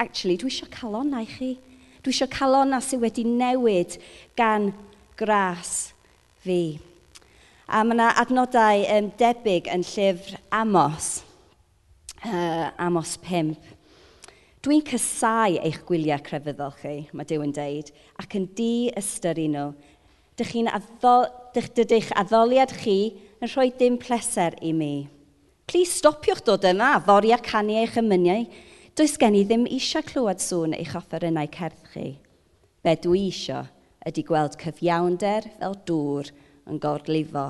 Actually, 0.00 0.38
dwi 0.40 0.52
isio 0.52 0.68
calonau 0.72 1.26
chi. 1.28 1.56
Dwi 2.00 2.14
eisiau 2.14 2.30
calonau 2.32 2.80
sydd 2.84 3.02
wedi 3.02 3.26
newid 3.28 3.98
gan 4.38 4.70
gras 5.20 5.90
fi. 6.44 6.78
A 7.68 7.82
mae 7.84 7.98
yna 7.98 8.08
adnodau 8.22 8.86
um, 8.96 9.10
debyg 9.20 9.68
yn 9.70 9.84
llyfr 9.86 10.38
Amos, 10.62 11.20
uh, 12.24 12.70
Amos 12.80 13.14
5. 13.26 13.52
Dwi'n 14.64 14.82
cysau 14.88 15.60
eich 15.60 15.78
gwyliau 15.88 16.20
crefyddol 16.24 16.74
chi, 16.80 16.96
mae 17.16 17.28
Dyw 17.28 17.44
yn 17.46 17.54
deud, 17.56 17.92
ac 18.20 18.34
yn 18.36 18.48
di 18.58 18.90
ystyru 18.98 19.46
nhw. 19.52 19.68
Dych 20.40 20.50
chi'n 20.54 20.72
addol, 20.72 21.28
dych, 21.54 21.70
dydych 21.76 22.10
addoliad 22.18 22.74
chi 22.82 22.98
yn 23.40 23.48
rhoi 23.48 23.70
dim 23.72 23.96
pleser 23.96 24.56
i 24.60 24.74
mi. 24.76 25.08
Plis 25.70 25.94
stopiwch 26.00 26.42
dod 26.44 26.64
yma, 26.68 26.98
fori 27.06 27.32
a 27.32 27.38
canu 27.40 27.78
eich 27.80 27.96
ymyniau. 28.00 28.44
Does 28.98 29.16
gen 29.20 29.36
i 29.38 29.44
ddim 29.46 29.64
eisiau 29.70 30.04
clywed 30.04 30.42
sŵn 30.44 30.76
eich 30.76 30.92
offerynnau 30.98 31.48
cerdd 31.54 31.86
chi. 31.94 32.08
Be 32.84 32.96
dwi 33.00 33.28
eisiau 33.30 33.64
ydy 34.08 34.24
gweld 34.28 34.58
cyfiawnder 34.60 35.48
fel 35.56 35.78
dŵr 35.88 36.28
yn 36.68 36.82
gorlifo 36.82 37.46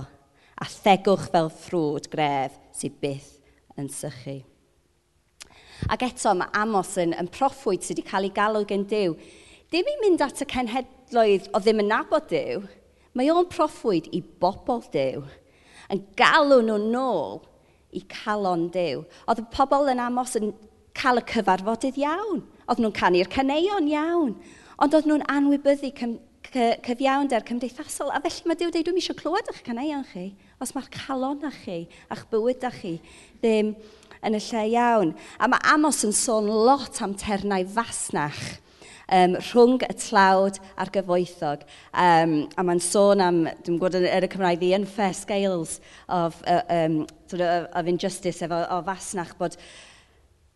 a 0.61 0.69
thegwch 0.71 1.27
fel 1.33 1.51
ffrwd 1.51 2.07
gref 2.13 2.61
sydd 2.77 3.01
byth 3.03 3.33
yn 3.81 3.91
sychu. 3.91 4.39
Ac 5.91 6.05
eto 6.05 6.37
mae 6.37 6.53
Amos 6.61 6.93
yn, 7.01 7.17
yn 7.17 7.31
proffwyd 7.33 7.83
sydd 7.83 8.03
wedi 8.03 8.09
cael 8.11 8.29
ei 8.29 8.35
galw 8.37 8.67
gen 8.69 8.87
Dyw. 8.87 9.17
Dim 9.73 9.89
i 9.91 9.99
mynd 10.05 10.23
at 10.23 10.45
y 10.45 10.47
cenhedloedd 10.55 11.51
o 11.57 11.63
ddim 11.63 11.83
yn 11.83 11.91
nabod 11.91 12.29
Dyw, 12.31 12.67
mae 13.17 13.33
o'n 13.33 13.49
proffwyd 13.51 14.13
i 14.15 14.21
bobl 14.23 14.85
Dyw 14.93 15.25
yn 15.91 16.03
galw 16.19 16.61
nhw 16.65 16.79
nôl 16.91 17.41
i 17.97 18.03
calon 18.11 18.69
Dyw. 18.75 19.05
Oedd 19.27 19.43
y 19.43 19.47
pobl 19.55 19.91
yn 19.91 20.03
amos 20.03 20.37
yn 20.39 20.53
cael 20.97 21.21
y 21.21 21.27
cyfarfodydd 21.31 21.99
iawn. 22.01 22.43
Oedd 22.71 22.83
nhw'n 22.83 22.97
canu'r 22.97 23.31
caneuon 23.33 23.89
iawn. 23.91 24.35
Ond 24.81 24.97
oedd 24.97 25.09
nhw'n 25.11 25.27
anwybyddu 25.31 25.91
cym, 25.99 26.19
cyfiawnder 26.51 27.45
cymdeithasol. 27.47 28.13
A 28.15 28.23
felly 28.23 28.47
mae 28.47 28.59
Dyw 28.61 28.71
dweud, 28.71 28.87
dwi'n 28.87 29.01
eisiau 29.03 29.19
clywed 29.19 29.51
eich 29.53 29.63
caneuon 29.67 30.07
chi, 30.13 30.31
os 30.63 30.75
mae'ch 30.77 30.91
calonau 30.95 31.53
chi, 31.63 31.83
a'ch 32.11 32.27
bywydau 32.31 32.75
chi 32.79 32.97
ddim 33.43 33.75
yn 34.27 34.37
y 34.37 34.43
lle 34.47 34.65
iawn. 34.73 35.15
A 35.39 35.51
mae 35.51 35.63
Amos 35.75 36.03
yn 36.07 36.15
sôn 36.17 36.51
lot 36.51 37.03
am 37.05 37.17
ternau 37.19 37.67
fasnach 37.77 38.61
um, 39.11 39.37
rhwng 39.51 39.85
y 39.87 39.93
tlawd 40.07 40.59
a'r 40.81 40.93
gyfoethog. 40.95 41.67
Um, 41.93 42.35
a 42.57 42.65
mae'n 42.67 42.83
sôn 42.85 43.23
am, 43.25 43.45
dwi'n 43.61 43.79
gwybod 43.79 44.01
yn 44.01 44.09
er 44.11 44.27
y 44.27 44.33
Cymraeg, 44.33 44.61
the 44.63 44.75
unfair 44.79 45.15
scales 45.17 45.79
of, 46.09 46.41
uh, 46.47 46.63
um, 46.71 47.05
sort 47.27 47.45
of, 47.47 47.71
of 47.75 47.91
injustice 47.91 48.47
efo 48.47 48.65
o 48.71 48.83
fasnach 48.87 49.37
bod 49.41 49.59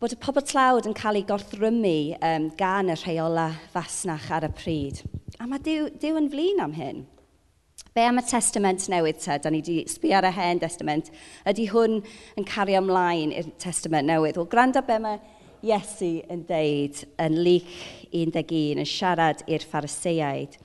bod 0.03 0.11
y 0.11 0.17
pobl 0.19 0.43
tlawd 0.43 0.85
yn 0.89 0.93
cael 0.93 1.15
ei 1.17 1.23
gorthrymu 1.25 1.97
um, 2.19 2.49
gan 2.59 2.91
y 2.91 2.97
rheola 2.99 3.47
fasnach 3.73 4.27
ar 4.35 4.43
y 4.45 4.51
pryd. 4.53 4.99
A 5.39 5.47
mae 5.47 5.61
Dyw, 5.63 5.87
Dyw 6.01 6.19
yn 6.19 6.27
flin 6.33 6.59
am 6.61 6.75
hyn. 6.75 7.05
Be 7.95 8.03
am 8.03 8.19
y 8.19 8.25
testament 8.27 8.89
newydd 8.91 9.21
te? 9.23 9.37
Da 9.39 9.47
ni 9.49 9.61
wedi 9.61 9.77
sbio 9.87 10.17
ar 10.17 10.27
y 10.27 10.33
hen 10.35 10.59
testament. 10.59 11.07
Ydy 11.47 11.69
hwn 11.71 12.01
yn 12.35 12.47
cario 12.47 12.81
ymlaen 12.83 13.31
i'r 13.31 13.47
testament 13.63 14.09
newydd? 14.09 14.35
Wel, 14.35 14.49
gwrando 14.51 14.83
be 14.83 14.99
mae 14.99 15.21
Iesu 15.65 16.19
yn 16.29 16.43
deud 16.45 16.99
yn 17.21 17.37
lyc 17.41 17.69
11 18.13 18.77
yn 18.83 18.85
siarad 18.85 19.41
i'r 19.49 19.63
phariseiaid. 19.65 20.59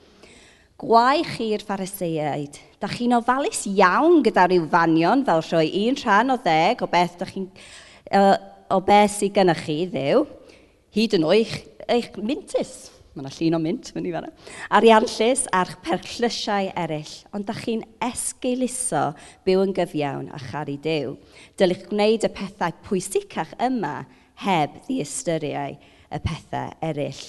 Gwai 0.81 1.23
chi'r 1.25 1.63
phariseiaid, 1.65 2.59
da 2.81 2.89
chi'n 2.89 3.15
ofalus 3.17 3.63
iawn 3.69 4.21
gyda 4.25 4.45
rhyw 4.47 4.67
fanion 4.69 5.25
fel 5.25 5.41
rhoi 5.47 5.67
un 5.87 5.97
rhan 5.97 6.33
o 6.33 6.37
ddeg 6.41 6.85
o 6.85 6.89
beth, 6.89 7.17
da 7.17 7.29
chi'n, 7.29 7.49
uh, 8.17 8.37
o 8.73 8.79
beth 8.85 9.17
sydd 9.17 9.35
gennych 9.39 9.65
chi 9.65 9.77
ddew, 9.89 10.23
hyd 10.93 11.17
yn 11.17 11.25
oed 11.29 11.53
eich, 11.89 12.13
mintus. 12.21 12.91
Mae 13.11 13.25
yna 13.25 13.33
llun 13.35 13.57
o 13.57 13.59
mint 13.59 13.89
fyny 13.91 14.13
fan 14.13 14.29
yna. 14.29 14.49
Arianllus 14.77 15.47
a'ch 15.51 15.73
perllysiau 15.83 16.69
eraill, 16.79 17.17
ond 17.35 17.49
da 17.49 17.57
chi'n 17.57 17.81
esgeuluso 18.07 19.09
byw 19.49 19.65
yn 19.65 19.73
gyfiawn 19.75 20.29
a 20.31 20.39
charu 20.45 20.77
dew. 20.79 21.17
Dylech 21.59 21.89
gwneud 21.89 22.29
y 22.29 22.31
pethau 22.37 22.77
pwysicach 22.85 23.57
yma 23.67 23.97
heb 24.43 24.81
ddiystyrau 24.87 25.77
y 26.11 26.19
pethau 26.25 26.73
eraill. 26.83 27.23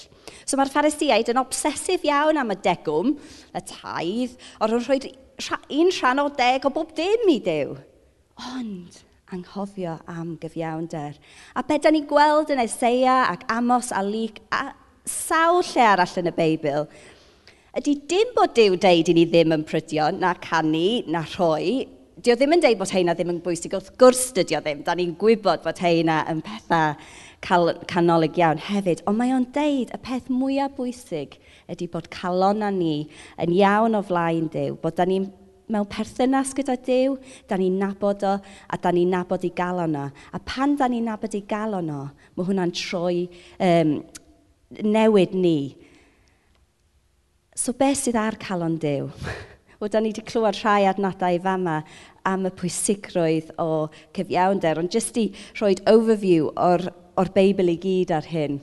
So 0.45 0.57
mae'r 0.59 0.71
pharisiaid 0.73 1.31
yn 1.31 1.41
obsesif 1.41 2.03
iawn 2.07 2.39
am 2.39 2.51
y 2.53 2.57
degwm, 2.63 3.15
y 3.55 3.63
taidd, 3.69 4.35
o'r 4.63 4.77
rhoi 4.79 4.99
un 5.79 5.91
rhan 5.95 6.23
o 6.23 6.27
deg 6.37 6.67
o 6.67 6.71
bob 6.73 6.93
dim 6.97 7.25
i 7.31 7.39
dew. 7.43 7.75
Ond 8.53 9.01
anghofio 9.33 9.97
am 10.09 10.35
gyfiawnder. 10.41 11.17
A 11.55 11.63
be 11.65 11.79
da 11.81 11.91
ni 11.91 12.03
gweld 12.09 12.53
yn 12.53 12.61
Eseia 12.63 13.23
ac 13.31 13.47
Amos 13.51 13.91
a 13.91 14.03
Lyc 14.05 14.41
a 14.53 14.73
sawl 15.09 15.63
lle 15.73 15.87
arall 15.89 16.19
yn 16.21 16.29
y 16.29 16.35
Beibl, 16.37 16.87
ydy 17.77 17.95
dim 18.09 18.31
bod 18.37 18.53
Dyw 18.55 18.77
deud 18.77 19.09
i 19.09 19.17
ni 19.17 19.25
ddim 19.27 19.55
yn 19.55 19.65
prydio 19.67 20.11
na 20.15 20.35
canu, 20.43 21.01
na 21.09 21.23
rhoi, 21.33 21.83
Dio 22.23 22.37
ddim 22.39 22.53
yn 22.55 22.61
deud 22.63 22.77
bod 22.79 22.91
heina 22.95 23.11
ddim 23.17 23.33
yn 23.33 23.39
bwysig, 23.43 23.73
wrth 23.75 23.97
gwrs 23.99 24.29
dydio 24.37 24.61
ddim. 24.63 24.79
Da 24.85 24.93
ni'n 24.95 25.11
gwybod 25.19 25.59
bod 25.65 25.81
heina 25.83 26.21
yn 26.31 26.39
pethau 26.45 26.93
cal, 27.43 27.73
canolig 27.91 28.39
iawn 28.39 28.61
hefyd, 28.63 29.01
ond 29.09 29.19
mae 29.19 29.33
o'n 29.35 29.49
deud 29.51 29.91
y 29.91 29.99
peth 30.05 30.29
mwyaf 30.31 30.77
bwysig 30.77 31.35
ydy 31.73 31.89
bod 31.91 32.07
calon 32.15 32.63
a 32.63 32.71
ni 32.71 33.09
yn 33.43 33.51
iawn 33.57 33.99
o 33.99 34.03
flaen 34.07 34.47
Dyw, 34.55 34.77
bod 34.79 34.95
da 34.95 35.09
ni'n 35.09 35.27
mewn 35.67 35.91
perthynas 35.91 36.55
gyda 36.55 36.77
Dyw, 36.87 37.19
da 37.51 37.59
ni'n 37.59 37.75
nabod 37.83 38.23
o 38.23 38.37
a 38.39 38.79
da 38.79 38.95
ni'n 38.95 39.11
nabod 39.17 39.43
i 39.43 39.51
galon 39.59 39.99
o. 39.99 40.07
A 40.07 40.39
pan 40.47 40.77
da 40.79 40.87
ni'n 40.87 41.11
nabod 41.11 41.35
i 41.35 41.43
galon 41.43 41.91
o, 41.91 42.03
mae 42.37 42.47
hwnna'n 42.47 42.77
troi 42.85 43.25
um, 43.59 43.97
newid 44.79 45.35
ni. 45.35 45.57
So 47.51 47.75
beth 47.75 48.05
sydd 48.05 48.15
ar 48.15 48.39
calon 48.39 48.79
Dyw? 48.79 49.11
Wel, 49.83 49.91
da 49.91 49.99
ni 49.99 50.13
wedi 50.13 50.23
clywed 50.23 50.55
rhai 50.61 50.85
adnodau 50.87 51.37
fama 51.43 51.73
am 52.23 52.45
y 52.47 52.49
pwysigrwydd 52.55 53.49
o 53.59 53.89
cyfiawnder, 54.15 54.79
ond 54.79 54.93
jyst 54.95 55.17
i 55.19 55.25
rhoi 55.57 55.73
overview 55.91 56.45
o'r, 56.55 56.85
or 57.19 57.31
Beibl 57.35 57.67
i 57.67 57.75
gyd 57.83 58.13
ar 58.15 58.29
hyn. 58.29 58.61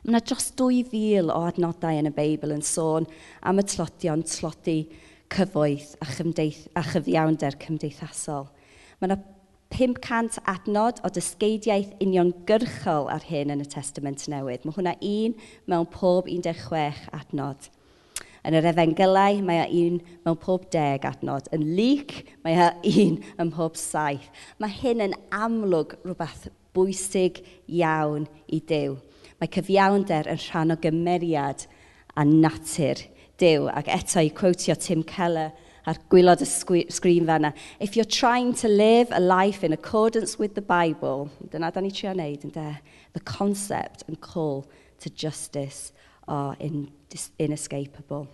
Mae 0.00 0.10
yna 0.10 0.20
dros 0.26 0.48
2,000 0.58 1.30
o 1.30 1.36
adnodau 1.46 2.00
yn 2.00 2.10
y 2.10 2.12
Beibl 2.16 2.50
yn 2.56 2.66
sôn 2.66 3.06
am 3.46 3.62
y 3.62 3.66
tlodion 3.70 4.24
tlodi 4.26 4.74
cyfoeth 5.36 5.94
a, 6.02 6.10
chymdeith, 6.16 6.66
a 6.74 6.82
chyfiawnder 6.88 7.54
cymdeithasol. 7.62 8.50
Mae 8.98 9.12
yna 9.12 9.20
500 9.78 10.40
adnod 10.50 10.98
o 11.06 11.12
dysgeidiaeth 11.14 11.94
uniongyrchol 12.02 13.06
ar 13.14 13.30
hyn 13.30 13.54
yn 13.54 13.62
y 13.62 13.70
Testament 13.70 14.26
Newydd. 14.34 14.66
Mae 14.66 14.80
hwnna 14.80 14.98
un 14.98 15.38
mewn 15.70 15.86
pob 15.94 16.26
16 16.26 17.06
adnod. 17.22 17.70
Yn 18.44 18.58
yr 18.58 18.66
efengylau, 18.68 19.38
mae 19.40 19.62
a 19.62 19.68
un 19.72 19.96
mewn 20.26 20.36
pob 20.40 20.66
deg 20.72 21.06
adnod. 21.08 21.46
Yn 21.56 21.64
lyc, 21.78 22.18
mae 22.44 22.58
a 22.60 22.72
un 22.90 23.16
ym 23.40 23.50
mhob 23.50 23.78
saith. 23.80 24.26
Mae 24.60 24.74
hyn 24.82 25.00
yn 25.06 25.16
amlwg 25.32 25.96
rhywbeth 26.02 26.50
bwysig 26.76 27.40
iawn 27.80 28.26
i 28.52 28.60
Dyw. 28.68 28.98
Mae 29.40 29.52
cyfiawnder 29.54 30.28
yn 30.28 30.42
rhan 30.44 30.74
o 30.74 30.78
gymeriad 30.82 31.64
a 32.20 32.26
natur 32.28 33.00
Dyw. 33.40 33.70
Ac 33.72 33.88
eto 33.96 34.20
i 34.20 34.32
quotio 34.36 34.76
Tim 34.76 35.06
Keller 35.08 35.54
ar 35.88 36.02
gwylod 36.12 36.44
y 36.44 36.48
sgrin 36.48 37.26
fanna. 37.28 37.54
If 37.80 37.96
you're 37.96 38.04
trying 38.04 38.52
to 38.60 38.68
live 38.68 39.08
a 39.10 39.20
life 39.20 39.64
in 39.64 39.72
accordance 39.72 40.38
with 40.38 40.54
the 40.54 40.64
Bible, 40.64 41.30
dyna 41.50 41.72
da 41.72 41.80
ni 41.80 41.90
trio 41.90 42.12
wneud, 42.12 42.44
ynddo, 42.44 42.76
The 43.14 43.20
concept 43.20 44.02
and 44.08 44.20
call 44.20 44.66
to 45.00 45.08
justice 45.08 45.93
are 46.28 46.56
in, 46.60 46.88
inescapable. 47.38 48.26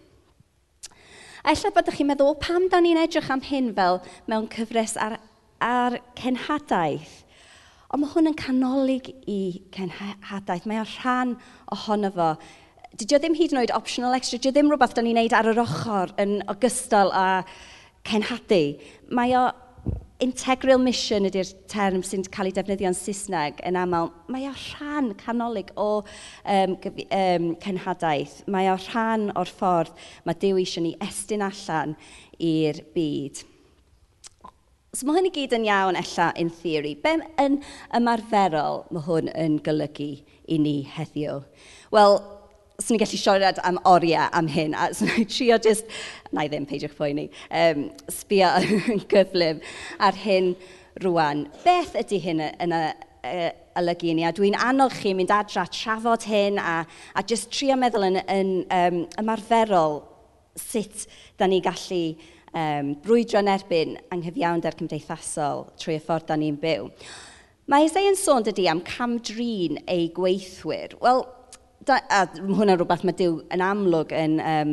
Ella 1.41 1.73
bod 1.73 1.89
chi'n 1.95 2.11
meddwl, 2.11 2.37
pam 2.41 2.69
da 2.69 2.83
ni'n 2.85 3.01
edrych 3.01 3.31
am 3.33 3.41
hyn 3.45 3.71
fel 3.77 4.01
mewn 4.29 4.49
cyfres 4.53 4.97
ar, 5.01 5.17
ar 5.65 5.97
cenhadaeth? 6.21 7.21
Ond 7.91 8.05
mae 8.05 8.13
hwn 8.13 8.31
yn 8.31 8.37
canolig 8.39 9.09
i 9.27 9.41
cenhadaeth. 9.75 10.67
Mae 10.69 10.83
o'n 10.83 10.91
rhan 10.99 11.33
ohono 11.75 12.13
fo. 12.15 12.29
Dydy 13.01 13.17
o 13.17 13.23
ddim 13.23 13.39
hyd 13.39 13.55
yn 13.55 13.63
oed 13.63 13.73
optional 13.75 14.15
extra. 14.15 14.39
Dydy 14.39 14.53
o 14.53 14.55
ddim 14.55 14.71
rhywbeth 14.71 14.95
da 14.95 15.03
ni'n 15.03 15.19
neud 15.19 15.35
ar 15.35 15.49
yr 15.51 15.63
ochr 15.65 16.13
yn 16.23 16.37
ogystal 16.53 17.11
â 17.17 17.25
cenhadu. 18.07 18.63
Mae 19.11 19.35
o 19.39 19.49
integral 20.21 20.81
mission 20.83 21.27
ydy'r 21.29 21.51
term 21.71 22.03
sy'n 22.05 22.25
cael 22.33 22.51
ei 22.51 22.55
defnyddio'n 22.57 22.97
Saesneg 22.97 23.61
yn 23.67 23.79
aml, 23.81 24.11
mae 24.33 24.49
o 24.49 24.53
rhan 24.53 25.13
canolig 25.21 25.71
o 25.81 25.89
um, 26.01 26.75
um, 26.77 27.47
cenhadaeth. 27.63 28.41
Mae 28.51 28.69
o 28.73 28.77
rhan 28.89 29.31
o'r 29.39 29.53
ffordd 29.61 29.95
mae 30.29 30.39
Dyw 30.41 30.61
eisiau 30.63 30.85
ni 30.85 30.97
estyn 31.07 31.45
allan 31.47 31.97
i'r 32.37 32.83
byd. 32.95 33.45
So 34.93 35.07
mae 35.07 35.21
hyn 35.21 35.31
i 35.31 35.35
gyd 35.35 35.55
yn 35.55 35.69
iawn 35.69 35.99
ella 36.01 36.33
in 36.41 36.51
theory. 36.51 36.97
Be 36.99 37.17
yn 37.41 37.61
ymarferol 37.97 38.85
mae 38.91 39.07
hwn 39.07 39.33
yn 39.39 39.61
golygu 39.65 40.13
i 40.51 40.59
ni 40.59 40.81
heddiw? 40.97 41.41
Wel, 41.95 42.19
'swn 42.81 42.97
i'n 42.97 43.03
gallu 43.05 43.21
siarad 43.21 43.61
am 43.67 43.79
oriau 43.89 44.29
am 44.37 44.49
hyn, 44.51 44.75
a 44.75 44.91
swn 44.97 45.13
i'n 45.21 45.29
trio 45.29 45.59
jyst... 45.63 45.89
na 46.33 46.47
i 46.47 46.51
ddim, 46.51 46.67
peidiwch 46.69 46.97
poeni, 46.97 47.29
um, 47.63 47.89
sbio 48.11 48.51
yn 48.95 49.05
gyflym 49.11 49.63
ar 50.01 50.19
hyn 50.25 50.55
rwan. 51.05 51.47
Beth 51.65 51.97
ydy 52.01 52.21
hyn 52.25 52.45
yn 52.49 52.77
y, 52.77 52.85
yy 53.27 53.49
olygu 53.81 54.15
ni? 54.17 54.25
A 54.27 54.33
dwi'n 54.35 54.57
annog 54.59 54.95
chi 54.97 55.13
mynd 55.17 55.33
adra 55.35 55.67
trafod 55.71 56.25
hyn 56.29 56.61
a, 56.61 56.81
a 57.15 57.25
jyst 57.27 57.51
trio 57.55 57.77
meddwl 57.79 58.09
yn, 58.09 58.21
yn 58.33 58.53
um, 58.75 59.01
ymarferol 59.21 60.01
sut 60.59 61.07
da 61.39 61.49
ni 61.49 61.61
gallu 61.65 62.03
um, 62.53 62.95
brwydro'n 63.05 63.51
erbyn 63.55 63.97
anghyfiawnder 64.15 64.77
cymdeithasol 64.79 65.69
trwy 65.81 65.99
y 65.99 66.05
ffordd 66.05 66.31
da 66.31 66.39
ni'n 66.41 66.59
byw. 66.61 66.89
Mae 67.71 67.87
Isaiah 67.87 68.11
yn 68.11 68.19
sôn 68.19 68.43
dydy 68.47 68.67
am 68.71 68.81
camdrin 68.83 69.79
ei 69.91 70.09
gweithwyr. 70.15 70.97
Wel, 71.03 71.23
da, 71.87 72.01
a 72.11 72.25
hwnna 72.37 72.77
rhywbeth 72.77 73.05
mae 73.07 73.17
Dyw 73.17 73.37
yn 73.55 73.63
amlwg 73.65 74.13
yn, 74.17 74.37
um, 74.45 74.73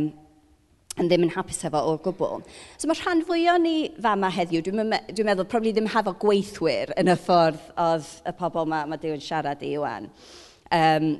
yn 0.98 1.10
ddim 1.10 1.28
yn 1.28 1.34
hapus 1.36 1.62
efo 1.68 1.82
o'r 1.92 2.02
gwbl. 2.06 2.42
So 2.80 2.90
mae 2.90 3.00
rhan 3.00 3.24
fwyaf 3.28 3.62
ni 3.64 3.76
fama 4.04 4.32
heddiw, 4.34 4.64
dwi'n 4.66 4.82
dwi 5.16 5.28
meddwl, 5.28 5.48
probably 5.50 5.74
ddim 5.76 5.90
hefo 5.94 6.16
gweithwyr 6.24 6.94
yn 7.00 7.14
y 7.14 7.18
ffordd 7.22 7.62
oedd 7.84 8.10
y 8.28 8.34
pobl 8.40 8.68
mae 8.70 8.90
ma 8.90 9.00
Dyw 9.00 9.16
yn 9.16 9.24
siarad 9.24 9.64
i 9.64 9.76
ywan. 9.78 10.10
Um, 10.76 11.12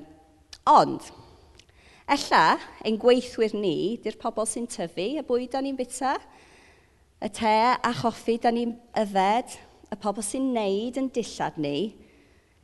ond, 0.68 1.12
ella, 2.18 2.44
ein 2.88 3.00
gweithwyr 3.00 3.56
ni, 3.56 3.78
di'r 4.04 4.20
pobl 4.20 4.50
sy'n 4.50 4.68
tyfu, 4.72 5.08
y 5.22 5.24
bwyd 5.28 5.54
da 5.54 5.64
ni'n 5.64 5.80
bita, 5.80 6.18
y 7.24 7.32
te 7.34 7.56
a 7.78 7.94
choffi 8.02 8.38
da 8.44 8.52
ni'n 8.54 8.76
yfed, 9.00 9.56
y 9.88 9.98
pobl 10.04 10.26
sy'n 10.26 10.52
neud 10.58 11.00
yn 11.00 11.08
dillad 11.16 11.56
ni, 11.64 11.78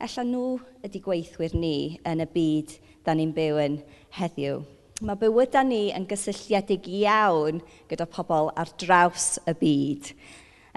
ella 0.04 0.24
nhw 0.26 0.48
ydy 0.84 1.00
gweithwyr 1.00 1.54
ni 1.56 1.76
yn 2.04 2.20
y 2.20 2.26
byd 2.34 2.74
da 3.04 3.14
ni'n 3.16 3.34
byw 3.36 3.60
yn 3.64 3.82
heddiw. 4.18 4.62
Mae 5.04 5.18
bywydau 5.18 5.66
ni 5.66 5.88
yn 5.90 6.06
gysylltiedig 6.06 6.86
iawn 7.02 7.58
gyda 7.90 8.06
pobl 8.06 8.52
ar 8.54 8.70
draws 8.80 9.34
y 9.50 9.54
byd. 9.58 10.10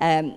Um, 0.02 0.32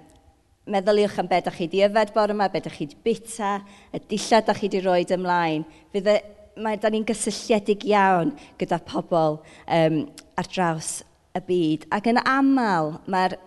meddyliwch 0.71 1.17
am 1.19 1.31
beth 1.31 1.49
ydych 1.49 1.57
chi 1.57 1.67
wedi 1.67 1.81
yfed 1.87 2.13
bore 2.15 2.37
yma, 2.37 2.51
beth 2.53 2.69
ydych 2.69 2.77
chi 2.77 2.87
wedi 2.87 3.01
bita, 3.07 3.55
y 3.97 4.03
dillad 4.13 4.45
ydych 4.45 4.61
chi 4.61 4.69
wedi 4.69 4.83
rhoi 4.85 5.07
ymlaen. 5.17 5.65
Fydd 5.95 6.13
y, 6.13 6.19
mae 6.61 6.77
da 6.77 6.93
ni'n 6.93 7.09
gysylltiedig 7.09 7.89
iawn 7.89 8.35
gyda 8.61 8.83
pobl 8.85 9.41
um, 9.41 9.99
ar 10.37 10.53
draws 10.53 10.93
y 11.35 11.45
byd. 11.49 11.89
Ac 11.97 12.13
yn 12.13 12.21
aml, 12.21 12.95
mae'r 13.11 13.39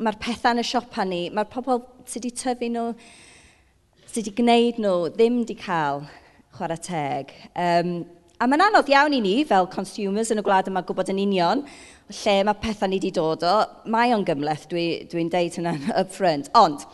mae 0.00 0.18
pethau 0.18 0.56
yn 0.56 0.64
y 0.64 0.66
siopa 0.66 1.04
ni, 1.06 1.26
mae'r 1.28 1.52
pobl 1.52 1.84
sydd 2.08 2.24
wedi 2.24 2.34
tyfu 2.40 2.72
nhw, 2.72 2.90
sydd 4.08 4.24
wedi 4.24 4.36
gwneud 4.40 4.80
nhw, 4.82 4.98
ddim 5.14 5.42
wedi 5.44 5.60
cael 5.60 6.06
chwarae 6.54 6.80
teg. 6.82 7.34
Um, 7.54 7.96
a 8.40 8.48
mae'n 8.50 8.66
anodd 8.66 8.90
iawn 8.92 9.14
i 9.16 9.20
ni, 9.24 9.34
fel 9.48 9.68
consumers 9.72 10.32
yn 10.34 10.42
y 10.42 10.46
gwlad 10.46 10.70
yma, 10.70 10.84
gwybod 10.86 11.12
yn 11.12 11.22
union 11.22 11.64
lle 12.12 12.36
mae 12.44 12.60
pethau 12.60 12.90
ni 12.90 13.00
wedi 13.00 13.12
dod 13.14 13.44
o. 13.46 13.56
Mae 13.90 14.14
o'n 14.14 14.24
gymleth, 14.26 14.68
dwi'n 14.70 15.08
dwi, 15.10 15.26
deud 15.32 15.58
hynna 15.60 15.74
up 16.00 16.12
front. 16.12 16.50
Ond, 16.58 16.84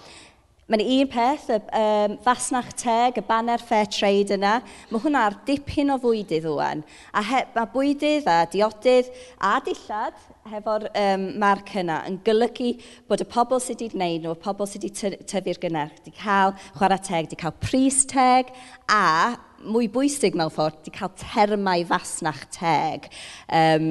mae'n 0.71 0.85
un 0.85 1.09
peth, 1.11 1.49
y 1.51 1.59
um, 1.81 2.17
fasnach 2.23 2.71
teg, 2.79 3.19
y 3.19 3.25
banner 3.27 3.63
fair 3.67 3.89
trade 3.91 4.37
yna, 4.37 4.61
mae 4.91 5.03
hwnna 5.03 5.25
ar 5.27 5.39
dipyn 5.49 5.91
o 5.91 5.99
fwydydd 6.03 6.47
o'n. 6.47 6.85
A 7.11 7.25
he, 7.27 7.43
mae 7.57 7.71
bwydydd 7.75 8.31
a 8.31 8.39
diodydd 8.53 9.11
a 9.43 9.57
dillad 9.67 10.23
hefo'r 10.51 10.87
um, 10.95 11.27
marc 11.43 11.75
yna 11.83 12.01
yn 12.09 12.21
golygu 12.27 12.77
bod 13.11 13.25
y 13.25 13.27
pobl 13.29 13.61
sydd 13.63 13.83
wedi 13.83 13.97
gwneud 13.97 14.25
nhw, 14.25 14.39
y 14.39 14.45
pobl 14.47 14.71
sydd 14.71 14.87
wedi 14.87 15.25
tyfu'r 15.27 15.63
gynnar, 15.67 15.91
wedi 15.99 16.15
cael 16.21 16.55
chwarae 16.79 17.03
teg, 17.03 17.27
wedi 17.27 17.41
cael 17.43 17.57
pris 17.67 18.05
teg, 18.11 18.55
a 18.87 19.35
mwy 19.67 19.91
bwysig 19.93 20.37
mewn 20.39 20.53
ffordd, 20.53 20.81
wedi 20.81 20.95
cael 20.95 21.13
termau 21.21 21.85
fasnach 21.89 22.47
teg 22.55 23.09
um, 23.47 23.91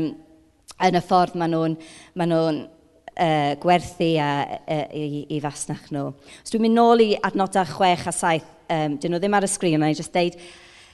yn 0.80 0.98
y 0.98 1.02
ffordd 1.06 1.38
maen 1.40 1.54
nhw'n 1.54 1.76
ma 2.20 2.30
nhw 2.30 2.46
uh, 2.50 3.52
gwerthu 3.62 4.14
a, 4.24 4.32
uh, 4.64 4.88
i, 4.96 5.26
i 5.36 5.42
fasnach 5.44 5.92
nhw. 5.94 6.08
Os 6.44 6.54
dwi'n 6.54 6.66
mynd 6.66 6.80
nôl 6.80 7.06
i 7.06 7.12
adnodau 7.20 7.68
6 7.68 8.10
a 8.10 8.16
7, 8.16 8.50
um, 8.78 8.98
dyn 8.98 9.16
nhw 9.16 9.22
ddim 9.22 9.38
ar 9.38 9.48
y 9.48 9.52
sgrin, 9.52 9.84
ond 9.84 9.94
i 9.94 10.00
jyst 10.00 10.16
deud, 10.16 10.42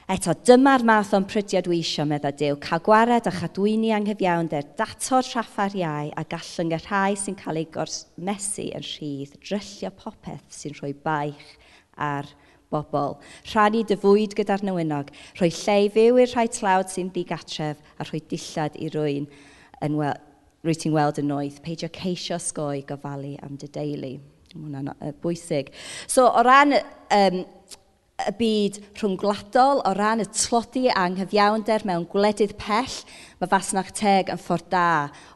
Eto, 0.06 0.36
dyma'r 0.46 0.84
math 0.86 1.16
o'n 1.18 1.24
prydiad 1.26 1.66
dwi 1.66 1.80
eisiau, 1.82 2.06
meddwl 2.06 2.36
Dyw, 2.38 2.58
cael 2.62 2.82
gwared 2.86 3.26
a 3.26 3.32
chadwyni 3.34 3.90
anghyfiawnder, 3.96 4.68
dato'r 4.78 5.26
traffa'r 5.26 5.74
iau 5.80 6.12
a 6.14 6.22
rhai 6.30 7.16
sy'n 7.18 7.38
cael 7.40 7.58
ei 7.58 7.66
gorsmesu 7.74 8.68
yn 8.78 8.86
rhydd, 8.86 9.34
dryllio 9.42 9.90
popeth 9.98 10.46
sy'n 10.54 10.78
rhoi 10.78 10.92
baich 10.94 11.48
ar 11.98 12.30
bobl. 12.73 13.17
Rhannu 13.51 13.84
dy 13.88 13.97
fwyd 14.01 14.36
gyda'r 14.38 14.65
newynog, 14.67 15.12
rhoi 15.39 15.51
lle 15.54 15.78
i 15.86 15.89
fyw 15.95 16.21
i'r 16.21 16.32
rhai 16.34 16.47
tlawd 16.51 16.91
sy'n 16.93 17.12
ddigatref 17.13 17.82
a 17.99 18.08
rhoi 18.08 18.21
dillad 18.32 18.80
i 18.80 18.89
rwy'n 18.93 19.28
yn 19.86 19.99
wel, 19.99 20.15
rwy 20.65 20.78
ti'n 20.82 20.95
weld 20.95 21.21
yn 21.21 21.30
noeth. 21.32 21.62
Peidio 21.65 21.91
ceisio 21.93 22.39
sgoi 22.41 22.84
gofalu 22.88 23.36
am 23.45 23.60
dy 23.62 23.69
deulu. 23.75 24.15
Mae 24.56 24.69
hwnna'n 24.69 25.17
bwysig. 25.23 25.73
So, 26.08 26.30
o 26.30 26.43
ran 26.45 26.78
um, 26.78 27.41
y 28.15 28.32
byd 28.39 28.78
rhwngwladol 28.95 29.82
o 29.84 29.91
ran 29.97 30.23
y 30.23 30.25
tlodi 30.32 30.86
a 30.88 31.01
anghyfiawnder 31.04 31.84
mewn 31.88 32.06
gwledydd 32.08 32.54
pell, 32.62 32.93
mae 33.41 33.51
fasnach 33.51 33.89
teg 33.97 34.32
yn 34.32 34.39
ffordd 34.39 34.69
da 34.71 34.86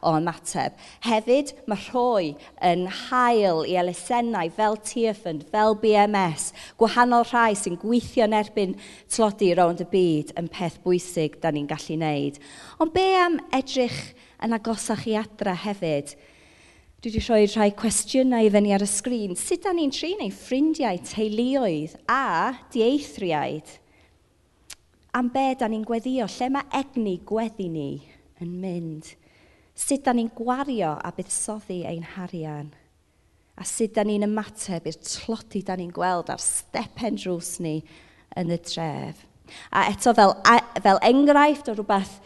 o 0.00 0.14
ymateb. 0.16 0.78
Hefyd, 1.04 1.52
mae 1.68 1.84
rhoi 1.90 2.30
yn 2.64 2.86
hael 3.02 3.66
i 3.68 3.76
elusennau 3.82 4.48
fel 4.56 4.78
TFN, 4.88 5.42
fel 5.52 5.76
BMS, 5.82 6.54
gwahanol 6.80 7.28
rhai 7.28 7.52
sy'n 7.58 7.76
gweithio 7.82 8.24
yn 8.24 8.38
erbyn 8.40 8.74
tlodi 9.12 9.52
rownd 9.58 9.84
y 9.84 9.88
byd 9.92 10.34
yn 10.40 10.48
peth 10.48 10.80
bwysig 10.86 11.36
da 11.44 11.52
ni'n 11.52 11.68
gallu 11.68 12.00
wneud. 12.00 12.40
Ond 12.80 12.96
be 12.96 13.06
am 13.20 13.36
edrych 13.60 14.00
yn 14.40 14.56
agosach 14.56 15.04
i 15.04 15.18
adra 15.20 15.52
hefyd? 15.68 16.16
Dwi 17.00 17.08
wedi 17.14 17.20
rhoi 17.24 17.46
rhai 17.48 17.70
cwestiynau 17.72 18.44
i 18.44 18.50
fyny 18.52 18.74
ar 18.76 18.82
y 18.84 18.86
sgrin. 18.92 19.30
Sut 19.32 19.62
da 19.64 19.70
ni'n 19.72 19.88
trin 19.88 20.18
ei 20.20 20.28
ffrindiau, 20.36 20.98
teuluoedd 21.08 21.94
a 22.12 22.52
dieithriaid? 22.74 23.70
Am 25.16 25.30
be 25.32 25.46
da 25.56 25.70
ni'n 25.72 25.86
gweddio? 25.88 26.26
Lle 26.28 26.50
mae 26.52 26.68
egni 26.76 27.14
gweddi 27.24 27.70
ni 27.72 27.86
yn 28.44 28.50
mynd? 28.60 29.08
Sut 29.72 30.04
da 30.04 30.12
ni'n 30.12 30.28
gwario 30.36 30.90
a 31.00 31.14
buddsoddi 31.16 31.78
ein 31.88 32.04
harian? 32.18 32.68
A 33.56 33.64
sut 33.64 33.96
da 33.96 34.04
ni'n 34.04 34.28
ymateb 34.28 34.92
i'r 34.92 35.00
tlodi 35.00 35.64
da 35.64 35.80
ni'n 35.80 35.96
gweld 35.96 36.28
ar 36.28 36.44
stepen 36.44 37.16
drws 37.16 37.54
ni 37.64 37.78
yn 38.36 38.52
y 38.52 38.60
dref? 38.60 39.24
A 39.72 39.88
eto 39.88 40.12
fel, 40.20 40.36
fel 40.84 41.00
enghraifft 41.08 41.72
o 41.72 41.78
rhywbeth 41.80 42.18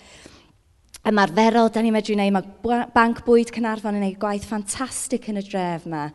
ymarferol 1.09 1.69
da 1.73 1.83
ni 1.85 1.91
medru 1.93 2.15
wneud. 2.17 2.33
Mae 2.33 2.87
Banc 2.95 3.21
Bwyd 3.27 3.53
Cynarfon 3.55 3.99
yn 3.99 4.05
gwneud 4.07 4.21
gwaith 4.23 4.47
ffantastig 4.49 5.29
yn 5.29 5.41
y 5.41 5.45
dref 5.45 5.85
yma 5.89 6.07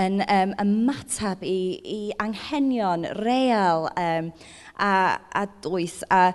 yn 0.00 0.22
um, 0.24 0.54
ymatab 0.64 1.44
i, 1.44 1.58
i 1.84 1.98
anghenion 2.24 3.04
real 3.20 3.90
um, 3.92 4.32
a, 4.80 4.94
a 5.36 5.44
dwys. 5.66 6.00
A, 6.08 6.30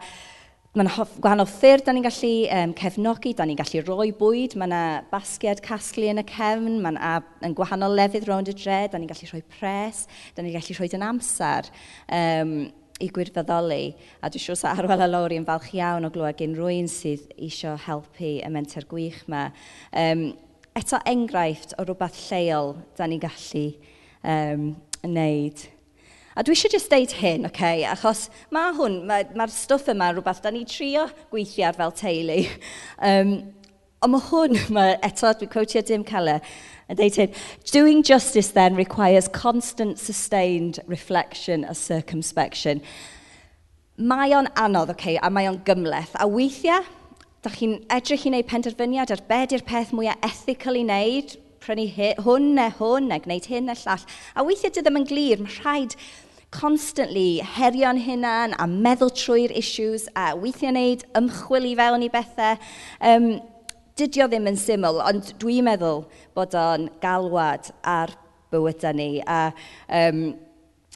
Mae'n 0.73 0.87
gwahanol 1.21 1.45
ffyrdd 1.45 1.83
da 1.85 1.93
ni'n 1.93 2.01
gallu 2.01 2.29
um, 2.49 2.71
cefnogi, 2.73 3.35
da 3.37 3.45
ni'n 3.45 3.59
gallu 3.59 3.83
roi 3.85 4.07
bwyd, 4.17 4.55
mae 4.57 4.65
yna 4.65 4.79
basgiad 5.11 5.59
casglu 5.61 6.07
yn 6.09 6.17
y 6.17 6.23
cefn, 6.25 6.79
mae 6.81 6.95
yna 6.95 7.51
gwahanol 7.53 7.93
lefydd 7.99 8.25
rownd 8.25 8.49
y 8.49 8.55
dre, 8.57 8.79
da 8.89 8.97
ni'n 8.97 9.11
gallu 9.11 9.29
rhoi 9.29 9.43
pres, 9.53 10.07
da 10.33 10.41
ni'n 10.41 10.55
gallu 10.55 10.73
rhoi 10.79 10.89
yn 10.97 11.05
amser. 11.05 11.69
Um, 12.09 12.55
i 13.03 13.09
gwirfoddoli. 13.13 13.83
A 14.23 14.31
dwi'n 14.31 14.45
siŵr 14.45 14.59
sa 14.59 14.71
Arwel 14.77 15.03
a 15.03 15.09
Lowri 15.09 15.37
yn 15.39 15.47
falch 15.47 15.73
iawn 15.75 16.07
o 16.07 16.11
glywed 16.13 16.39
gen 16.39 16.55
rwy'n 16.57 16.89
sydd 16.91 17.27
isio 17.35 17.75
helpu 17.85 18.37
y 18.39 18.49
menter 18.53 18.87
gwych 18.89 19.21
yma. 19.27 19.49
Um, 19.91 20.31
eto 20.79 20.99
enghraifft 21.09 21.75
o 21.77 21.85
rhywbeth 21.85 22.17
lleol 22.29 22.75
da 22.97 23.07
ni'n 23.09 23.21
gallu 23.23 23.67
um, 24.23 24.67
wneud. 25.03 25.67
A 26.33 26.41
dwi 26.41 26.55
eisiau 26.55 26.73
just 26.73 26.89
deud 26.89 27.11
hyn, 27.19 27.45
okay? 27.45 27.83
achos 27.85 28.25
mae 28.53 28.71
hwn, 28.73 29.03
mae'r 29.09 29.35
ma, 29.35 29.43
ma 29.43 29.53
stwff 29.53 29.91
yma 29.93 30.09
rhywbeth 30.13 30.41
da 30.41 30.53
ni 30.53 30.63
trio 30.65 31.05
gweithio 31.29 31.67
ar 31.69 31.77
fel 31.77 31.93
teulu. 31.99 32.39
um, 33.09 33.35
Ond 34.03 34.11
mae 34.11 34.25
hwn, 34.27 34.57
mae 34.75 34.95
eto, 35.05 35.31
dwi'n 35.39 35.51
quotio 35.51 35.83
Dim 35.87 36.03
Keller, 36.07 36.43
yn 36.91 36.99
dweud 36.99 37.19
hyn, 37.21 37.37
doing 37.71 38.03
justice 38.03 38.51
then 38.51 38.75
requires 38.75 39.29
constant 39.31 39.99
sustained 39.99 40.81
reflection 40.87 41.63
a 41.63 41.75
circumspection. 41.75 42.83
Mae 43.95 44.33
o'n 44.35 44.49
anodd, 44.59 44.91
okay, 44.91 45.15
a 45.21 45.29
mae 45.31 45.47
o'n 45.47 45.61
gymleth. 45.63 46.17
A 46.19 46.27
weithiau, 46.27 46.83
da 47.43 47.51
chi'n 47.53 47.77
edrych 47.93 48.27
i 48.27 48.33
wneud 48.33 48.49
penderfyniad 48.49 49.13
ar 49.13 49.23
be 49.29 49.39
di'r 49.51 49.63
peth 49.67 49.93
mwyaf 49.95 50.19
ethical 50.27 50.79
i 50.79 50.83
wneud, 50.83 51.37
prynu 51.63 51.87
hwn 52.25 52.51
neu 52.57 52.75
hwn, 52.81 53.07
neu 53.07 53.23
gwneud 53.23 53.47
hyn 53.47 53.69
neu 53.69 53.79
llall. 53.85 54.03
A 54.35 54.43
weithiau 54.43 54.73
dy 54.73 54.83
ddim 54.83 54.99
yn 54.99 55.07
glir, 55.07 55.43
mae 55.43 55.59
rhaid 55.61 55.95
constantly 56.53 57.41
herio'n 57.55 58.01
hunan 58.03 58.53
a 58.59 58.67
meddwl 58.69 59.13
trwy'r 59.15 59.55
issues 59.57 60.05
a 60.15 60.33
weithiau 60.37 60.73
wneud 60.73 61.07
ymchwil 61.17 61.71
i 61.71 61.73
fewn 61.79 62.05
i 62.05 62.11
bethau. 62.13 62.59
Um, 62.99 63.27
dydio 63.99 64.27
ddim 64.29 64.49
yn 64.49 64.57
syml, 64.59 65.01
ond 65.05 65.33
dwi'n 65.41 65.67
meddwl 65.67 66.03
bod 66.37 66.57
o'n 66.57 66.89
galwad 67.03 67.69
ar 67.85 68.13
bywydau 68.53 68.97
ni. 68.97 69.09
A 69.25 69.51
um, 70.01 70.25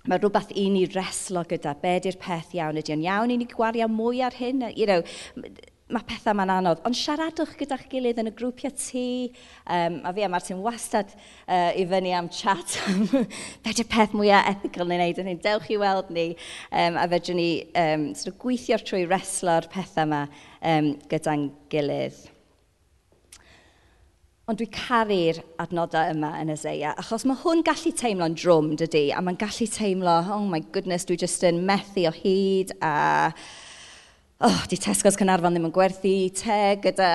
mae 0.08 0.22
rhywbeth 0.22 0.54
i 0.56 0.68
ni 0.72 0.86
reslo 0.90 1.44
gyda, 1.48 1.76
be 1.82 1.98
di'r 2.04 2.20
peth 2.22 2.54
iawn, 2.58 2.80
ydy 2.80 2.96
o'n 2.96 3.08
iawn 3.08 3.34
i 3.34 3.40
ni 3.42 3.50
gwario 3.52 3.90
mwy 3.92 4.24
ar 4.26 4.38
hyn? 4.38 4.64
You 4.74 4.88
know, 4.90 5.02
mae 5.94 6.04
pethau 6.08 6.36
mae'n 6.36 6.52
anodd, 6.52 6.82
ond 6.88 6.98
siaradwch 7.00 7.54
gyda'ch 7.60 7.86
gilydd 7.92 8.18
yn 8.20 8.32
y 8.32 8.34
grwpiau 8.36 8.74
tŷ. 8.76 9.04
Um, 9.72 10.00
a 10.08 10.14
fi 10.16 10.26
a 10.26 10.32
Martin 10.32 10.64
wastad 10.64 11.14
uh, 11.14 11.72
i 11.80 11.86
fyny 11.88 12.12
am 12.18 12.32
chat 12.34 12.80
am 12.88 13.06
be 13.64 13.76
di'r 13.76 13.88
peth 13.92 14.16
mwyaf 14.18 14.50
ethical 14.52 14.90
ni'n 14.90 15.04
neud 15.06 15.22
yn 15.24 15.32
hyn. 15.32 15.44
Dewch 15.44 15.70
i 15.72 15.80
weld 15.80 16.12
ni, 16.16 16.30
um, 16.72 17.00
a 17.00 17.06
fedrwn 17.12 17.40
ni 17.40 17.52
um, 17.84 18.10
sort 18.16 18.34
of 18.34 18.42
gweithio 18.44 18.82
trwy 18.84 19.06
reslo'r 19.08 19.70
pethau 19.72 20.08
yma 20.10 20.26
um, 20.60 20.96
gyda'n 21.12 21.52
gilydd. 21.72 22.26
Ond 24.48 24.62
dwi 24.62 24.70
caru'r 24.72 25.42
adnodau 25.60 26.08
yma 26.14 26.30
yn 26.40 26.54
Isaiah, 26.54 26.94
achos 27.02 27.26
mae 27.28 27.36
hwn 27.42 27.66
gallu 27.68 27.92
teimlo'n 28.00 28.36
drwm, 28.40 28.70
dydy, 28.80 29.10
a 29.12 29.20
mae'n 29.20 29.36
gallu 29.42 29.66
teimlo, 29.68 30.14
oh 30.32 30.46
my 30.48 30.62
goodness, 30.72 31.04
dwi 31.10 31.18
just 31.20 31.44
yn 31.44 31.60
methu 31.68 32.06
o 32.08 32.14
hyd, 32.16 32.72
a 32.80 32.94
oh, 34.48 34.62
di 34.72 34.80
Tesco's 34.80 35.20
Cynarfon 35.20 35.52
ddim 35.52 35.68
yn 35.68 35.74
gwerthu 35.76 36.14
te 36.40 36.62
gyda, 36.80 37.10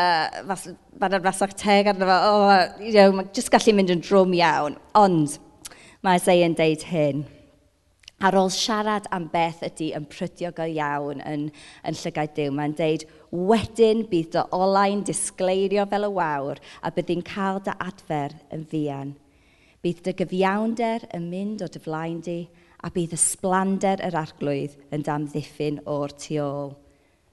fan 0.53 1.17
ar 1.17 1.25
fasach 1.25 1.57
te 1.57 1.79
arno 1.81 2.11
fo, 2.11 2.19
oh, 2.35 2.53
you 2.85 2.93
know, 2.99 3.17
mae'n 3.17 3.33
just 3.33 3.49
gallu 3.55 3.79
mynd 3.79 3.95
yn 3.97 4.05
drwm 4.05 4.37
iawn. 4.37 4.77
Ond 5.01 5.39
mae 6.05 6.21
Isaiah 6.21 6.51
yn 6.51 6.59
deud 6.61 6.85
hyn, 6.91 7.25
Ar 8.23 8.37
ôl 8.39 8.53
siarad 8.55 9.09
am 9.11 9.25
beth 9.33 9.65
ydy 9.67 9.89
yn 9.99 10.05
prydiogol 10.07 10.71
iawn 10.71 11.19
yn, 11.27 11.49
yn 11.83 11.97
Llygad 11.99 12.37
Dyw, 12.37 12.53
mae'n 12.55 12.77
deud, 12.79 13.03
wedyn 13.35 14.05
bydd 14.07 14.29
dy 14.37 14.45
olau'n 14.55 15.03
disgleirio 15.09 15.89
fel 15.91 16.07
y 16.07 16.11
wawr 16.15 16.61
a 16.87 16.93
byddai'n 16.95 17.25
cael 17.27 17.59
dy 17.67 17.75
adfer 17.83 18.37
yn 18.55 18.63
fian. 18.71 19.11
Bydd 19.83 20.05
dy 20.07 20.15
gyfiawnder 20.21 21.09
yn 21.19 21.27
mynd 21.33 21.65
o 21.67 21.69
dy 21.75 21.83
flaen 21.83 22.21
di 22.23 22.37
a 22.87 22.93
bydd 22.95 23.17
y 23.17 23.21
sblander 23.25 24.05
yr 24.07 24.21
arglwydd 24.23 24.79
yn 24.95 25.03
damddiffyn 25.11 25.83
o'r 25.91 26.15
tu 26.15 26.39
ôl. 26.45 26.77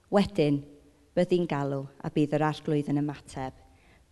Wedyn, 0.09 0.63
byddi'n 1.13 1.45
galw 1.53 1.83
a 2.01 2.09
bydd 2.17 2.33
yr 2.39 2.47
arglwydd 2.49 2.89
yn 2.89 3.03
ymateb. 3.03 3.53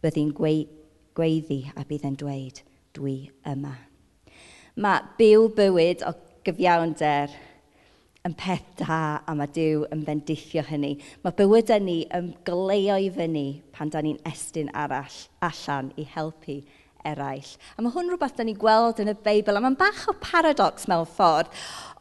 Byddi'n 0.05 0.29
gweiddi 0.37 1.63
a 1.73 1.89
bydd 1.89 2.05
e'n 2.05 2.21
dweud, 2.21 2.61
dwi 2.93 3.17
yma. 3.49 3.73
Mae 4.77 5.05
byw 5.17 5.49
bywyd 5.57 6.05
o 6.05 6.13
gyfiawnder 6.47 7.36
yn 8.27 8.33
peth 8.36 8.65
da 8.81 9.19
a 9.23 9.36
mae 9.38 9.51
Dyw 9.55 9.86
yn 9.93 10.01
bendithio 10.07 10.63
hynny. 10.67 10.95
Mae 11.23 11.36
bywydau 11.38 11.83
ni 11.83 12.01
yn 12.15 12.33
gleio 12.47 12.97
i 12.99 13.07
fyny 13.13 13.45
pan 13.75 13.91
da 13.93 14.01
ni'n 14.03 14.19
estyn 14.27 14.71
arall 14.75 15.21
allan 15.47 15.93
i 15.99 16.07
helpu 16.15 16.57
eraill. 17.07 17.53
A 17.77 17.83
mae 17.83 17.93
hwn 17.95 18.12
rhywbeth 18.12 18.36
da 18.39 18.45
ni'n 18.47 18.60
gweld 18.60 18.99
yn 19.03 19.13
y 19.13 19.15
Beibl, 19.23 19.55
a 19.55 19.63
mae'n 19.63 19.79
bach 19.79 20.03
o 20.12 20.15
paradox 20.19 20.89
mewn 20.91 21.07
ffordd, 21.07 21.53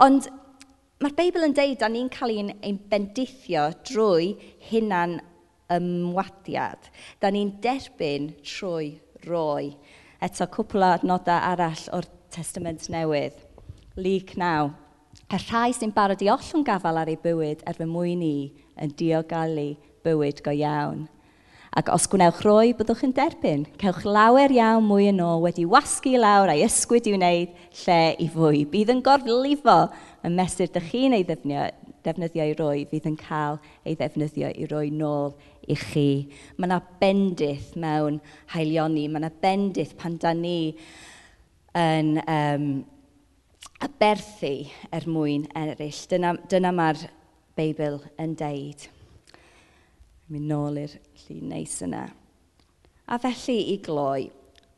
ond 0.02 0.28
mae'r 1.02 1.16
Beibl 1.18 1.46
yn 1.46 1.54
deud 1.56 1.78
da 1.82 1.90
ni'n 1.92 2.10
cael 2.12 2.34
ein, 2.34 2.52
ein 2.66 2.80
bendithio 2.90 3.68
drwy 3.86 4.32
hunan 4.70 5.18
ymwadiad. 5.76 6.90
Da 7.22 7.30
ni'n 7.30 7.56
derbyn 7.62 8.32
trwy 8.42 8.96
roi. 9.26 9.74
Eto, 10.22 10.48
cwpl 10.50 10.82
o 10.82 10.94
adnodau 10.96 11.50
arall 11.52 11.90
o'r 11.94 12.08
Testament 12.34 12.88
Newydd. 12.92 13.45
Lug 13.96 14.34
naw. 14.36 14.74
Y 15.32 15.38
rhai 15.40 15.72
sy'n 15.72 15.92
barod 15.96 16.20
i 16.20 16.28
ollwng 16.28 16.66
gafal 16.68 16.98
ar 17.00 17.08
ei 17.08 17.16
bywyd 17.16 17.62
er 17.64 17.76
fy 17.78 17.86
mwyn 17.88 18.20
i 18.20 18.52
yn 18.76 18.90
diogalu 18.92 19.70
bywyd 20.04 20.42
go 20.44 20.52
iawn. 20.52 21.06
Ac 21.76 21.88
os 21.94 22.04
gwnewch 22.12 22.42
roi, 22.44 22.74
byddwch 22.76 23.06
yn 23.06 23.14
derbyn. 23.16 23.62
Cewch 23.80 24.02
lawer 24.04 24.52
iawn 24.52 24.84
mwy 24.84 25.08
yn 25.08 25.22
ôl 25.24 25.40
wedi 25.46 25.64
wasgu 25.64 26.12
lawr 26.20 26.52
a'i 26.52 26.60
ysgwyd 26.66 27.08
i 27.08 27.14
wneud 27.16 27.54
lle 27.80 27.96
i 28.20 28.26
fwy. 28.34 28.60
Bydd 28.68 28.92
yn 28.92 29.00
gorlifo 29.06 29.76
y 30.20 30.32
mesur 30.34 30.68
dych 30.74 30.90
chi'n 30.90 31.16
ei 31.16 31.24
ddefnyddio, 31.24 31.70
defnyddio 32.04 32.46
i 32.50 32.56
roi, 32.58 32.82
fydd 32.90 33.08
yn 33.08 33.16
cael 33.20 33.56
ei 33.88 33.96
ddefnyddio 33.96 34.50
i 34.52 34.68
roi 34.68 34.90
nôl 34.92 35.32
i 35.64 35.78
chi. 35.80 36.10
Mae 36.58 36.68
yna 36.68 36.82
bendith 37.00 37.72
mewn 37.80 38.20
haelioni, 38.52 39.06
mae 39.08 39.24
yna 39.24 39.32
bendith 39.40 39.96
pan 39.96 40.20
da 40.20 40.34
ni 40.36 40.58
yn 41.76 42.12
um, 42.28 42.68
a 43.80 43.88
berthu 44.00 44.54
er 44.94 45.06
mwyn 45.10 45.46
eraill. 45.56 46.02
Dyna, 46.10 46.34
dyna 46.50 46.72
mae'r 46.74 47.06
Beibl 47.56 48.00
yn 48.20 48.34
deud. 48.36 48.86
Mynd 50.32 50.50
nôl 50.50 50.80
i'r 50.82 50.96
llun 51.24 51.52
neis 51.52 51.78
yna. 51.84 52.06
A 53.06 53.18
felly 53.22 53.58
i 53.70 53.76
gloi, 53.84 54.26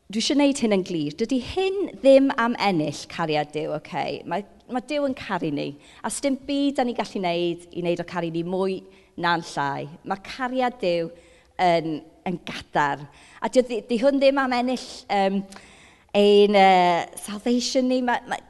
dwi 0.09 0.21
eisiau 0.21 0.37
gwneud 0.37 0.61
hyn 0.63 0.75
yn 0.75 0.85
glir. 0.85 1.15
Dydy 1.17 1.39
hyn 1.51 1.79
ddim 2.03 2.29
am 2.37 2.57
ennill 2.61 3.01
cariad 3.09 3.49
Dyw, 3.55 3.73
oce? 3.77 3.87
Okay? 3.89 4.19
Mae, 4.29 4.45
mae 4.69 4.85
Dyw 4.89 5.07
yn 5.07 5.17
caru 5.17 5.49
ni. 5.53 5.71
A 6.05 6.11
sdim 6.13 6.37
byd 6.45 6.77
da 6.77 6.85
ni 6.85 6.93
gallu 6.97 7.17
gwneud 7.17 7.65
i 7.71 7.83
wneud 7.83 8.03
o 8.03 8.07
caru 8.09 8.29
ni 8.33 8.43
mwy 8.45 8.79
na'n 9.19 9.43
llai. 9.53 9.89
Mae 10.05 10.23
cariad 10.27 10.77
Dyw 10.83 11.09
yn, 11.65 11.99
yn 12.29 12.39
gadar. 12.47 13.03
A 13.41 13.49
dydy, 13.49 13.81
dydy 13.81 13.99
hwn 14.03 14.21
ddim 14.21 14.43
am 14.43 14.55
ennill 14.59 14.87
um, 15.15 15.41
ein 16.15 16.57
uh, 16.57 17.05
salvation 17.19 17.89
ni. 17.89 18.03
Mae, 18.05 18.21
mae, 18.29 18.45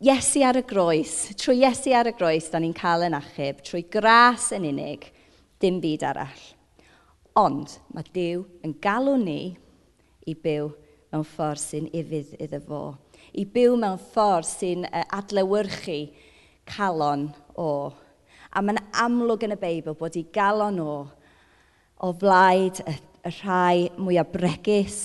Iesu 0.00 0.40
ar 0.48 0.56
y 0.56 0.62
groes, 0.64 1.10
trwy 1.36 1.58
Iesu 1.60 1.90
ar 1.92 2.08
y 2.08 2.14
groes, 2.16 2.46
da 2.48 2.56
ni'n 2.56 2.72
cael 2.72 3.02
yn 3.04 3.18
achub, 3.18 3.58
trwy 3.60 3.82
gras 3.92 4.46
yn 4.56 4.64
unig, 4.70 5.02
dim 5.60 5.76
byd 5.82 6.06
arall. 6.08 6.46
Ond 7.36 7.74
mae 7.92 8.06
Dyw 8.14 8.46
yn 8.64 8.72
galw 8.80 9.18
ni 9.20 9.58
i 10.24 10.32
byw 10.32 10.70
mewn 11.12 11.26
ffordd 11.28 11.60
sy'n 11.60 11.90
ifydd 11.92 12.32
iddo 12.40 12.62
fo. 12.64 12.80
I 13.36 13.44
byw 13.44 13.76
mewn 13.76 14.00
ffordd 14.14 14.48
sy'n 14.48 14.88
e, 14.88 15.04
adlewyrchu 15.18 15.98
calon 16.64 17.28
o. 17.60 17.92
A 18.56 18.64
mae'n 18.64 18.80
amlwg 19.04 19.44
yn 19.50 19.58
y 19.58 19.60
Beibl 19.60 20.00
bod 20.00 20.16
i 20.16 20.24
galon 20.32 20.80
o 20.80 20.94
o 22.00 22.14
flaid 22.24 22.80
y, 22.88 22.96
y 23.28 23.34
rhai 23.42 23.90
mwyaf 24.00 24.32
bregus 24.32 25.02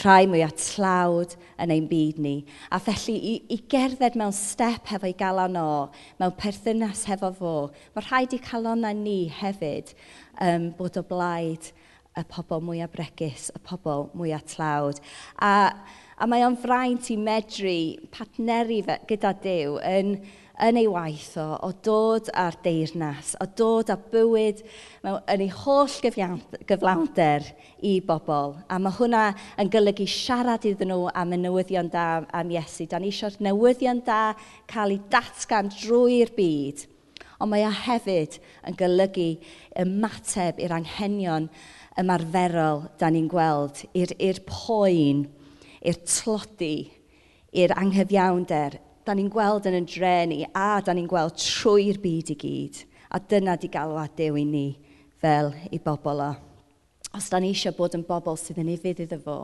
rhai 0.00 0.26
mwy 0.28 0.42
at 0.44 0.58
tlawd 0.60 1.34
yn 1.62 1.72
ein 1.74 1.88
byd 1.90 2.20
ni. 2.22 2.36
A 2.72 2.80
felly 2.82 3.16
i, 3.16 3.34
i 3.52 3.58
gerdded 3.70 4.16
mewn 4.18 4.34
step 4.36 4.88
hefo'i 4.90 5.14
galon 5.18 5.58
o, 5.60 5.68
mewn 6.20 6.34
perthynas 6.38 7.04
hefo 7.10 7.32
fo, 7.38 7.56
mae 7.94 8.06
rhaid 8.06 8.36
i 8.36 8.40
calonau 8.42 8.96
ni 8.96 9.18
hefyd 9.40 9.92
um, 10.42 10.70
bod 10.78 10.98
o 11.00 11.04
blaid 11.06 11.72
y 12.16 12.24
pobl 12.32 12.62
mwy 12.64 12.80
bregus, 12.92 13.50
y 13.52 13.60
pobl 13.66 14.08
mwy 14.16 14.32
tlawd. 14.54 15.02
A, 15.44 15.52
a 16.16 16.28
mae 16.28 16.46
o'n 16.46 16.56
fraint 16.60 17.10
i 17.12 17.18
medru 17.20 17.76
partneri 18.14 18.80
gyda 19.08 19.34
Dyw 19.44 19.76
yn 19.84 20.16
yn 20.62 20.78
ei 20.80 20.86
waith 20.88 21.34
o, 21.40 21.46
o 21.68 21.70
dod 21.84 22.30
ar 22.36 22.56
deirnas, 22.64 23.34
o 23.42 23.46
dod 23.58 23.90
â 23.92 23.96
bywyd 24.12 24.62
mewn, 25.04 25.20
yn 25.28 25.44
ei 25.44 25.50
holl 25.52 25.92
gyflawnder 26.00 27.44
i 27.84 27.98
bobl. 28.04 28.54
A 28.72 28.78
mae 28.80 28.96
hwnna 28.96 29.24
yn 29.60 29.70
golygu 29.72 30.06
siarad 30.08 30.64
iddyn 30.68 30.92
nhw 30.94 31.10
am 31.12 31.34
y 31.36 31.40
newyddion 31.42 31.90
da 31.92 32.06
am 32.32 32.52
Iesu. 32.54 32.88
Da 32.88 33.00
ni 33.02 33.12
eisiau'r 33.12 33.36
newyddion 33.44 34.00
da 34.06 34.20
cael 34.70 34.96
ei 34.96 35.02
datgan 35.12 35.68
drwy'r 35.76 36.32
byd. 36.36 36.86
Ond 37.36 37.52
mae 37.52 37.66
o 37.68 37.72
hefyd 37.84 38.38
yn 38.64 38.80
golygu 38.80 39.30
ymateb 39.82 40.62
i'r 40.64 40.78
anghenion 40.78 41.50
ymarferol 42.00 42.86
da 43.00 43.12
ni'n 43.12 43.28
gweld, 43.28 43.84
i'r 43.96 44.40
poen, 44.48 45.26
i'r 45.84 46.00
tlodi, 46.08 46.88
i'r 47.56 47.72
anghyfiawnder, 47.76 48.80
da 49.06 49.14
ni'n 49.14 49.30
gweld 49.30 49.68
yn 49.70 49.78
y 49.78 49.84
dre 49.86 50.16
ni 50.26 50.40
a 50.50 50.80
da 50.82 50.90
ni'n 50.96 51.06
gweld 51.06 51.36
trwy'r 51.38 52.00
byd 52.02 52.32
i 52.34 52.36
gyd. 52.40 52.80
A 53.14 53.20
dyna 53.22 53.54
di 53.54 53.70
galw 53.70 53.94
at 54.02 54.18
i 54.18 54.30
ni 54.44 54.66
fel 55.22 55.52
i 55.70 55.78
bobl 55.78 56.22
o. 56.24 56.32
Os 57.14 57.30
da 57.30 57.38
ni 57.38 57.52
eisiau 57.54 57.76
bod 57.76 57.94
yn 57.94 58.02
bobl 58.02 58.34
sydd 58.36 58.58
yn 58.58 58.72
ifydd 58.74 59.04
iddo 59.06 59.20
fo, 59.22 59.36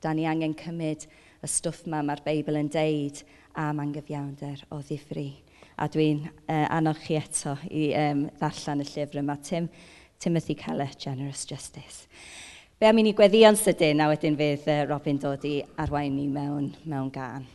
da 0.00 0.14
ni 0.16 0.24
angen 0.24 0.56
cymryd 0.56 1.04
y 1.44 1.52
stwff 1.52 1.84
ma 1.86 2.00
mae'r 2.00 2.24
Beibl 2.24 2.56
yn 2.56 2.72
deud 2.72 3.20
am 3.60 3.84
angyfiawnder 3.84 4.64
o 4.72 4.80
ddifri. 4.80 5.28
A 5.76 5.88
dwi'n 5.92 6.24
uh, 6.24 6.66
annog 6.72 7.04
chi 7.04 7.20
eto 7.20 7.58
i 7.68 7.90
um, 8.00 8.24
ddarllen 8.40 8.84
y 8.86 8.88
llyfr 8.88 9.20
yma, 9.20 9.36
Tim, 9.44 9.68
Timothy 10.18 10.56
Keller, 10.56 10.96
Generous 10.96 11.44
Justice. 11.44 12.08
Be 12.80 12.88
am 12.88 13.00
i 13.00 13.04
ni 13.04 13.12
gweddio'n 13.16 13.60
sydyn 13.60 14.00
a 14.00 14.08
wedyn 14.08 14.40
fydd 14.40 14.68
uh, 14.68 14.82
Robin 14.88 15.20
dod 15.20 15.44
i 15.44 15.58
arwain 15.76 16.16
ni 16.16 16.28
mewn, 16.32 16.72
mewn 16.88 17.12
gan. 17.12 17.48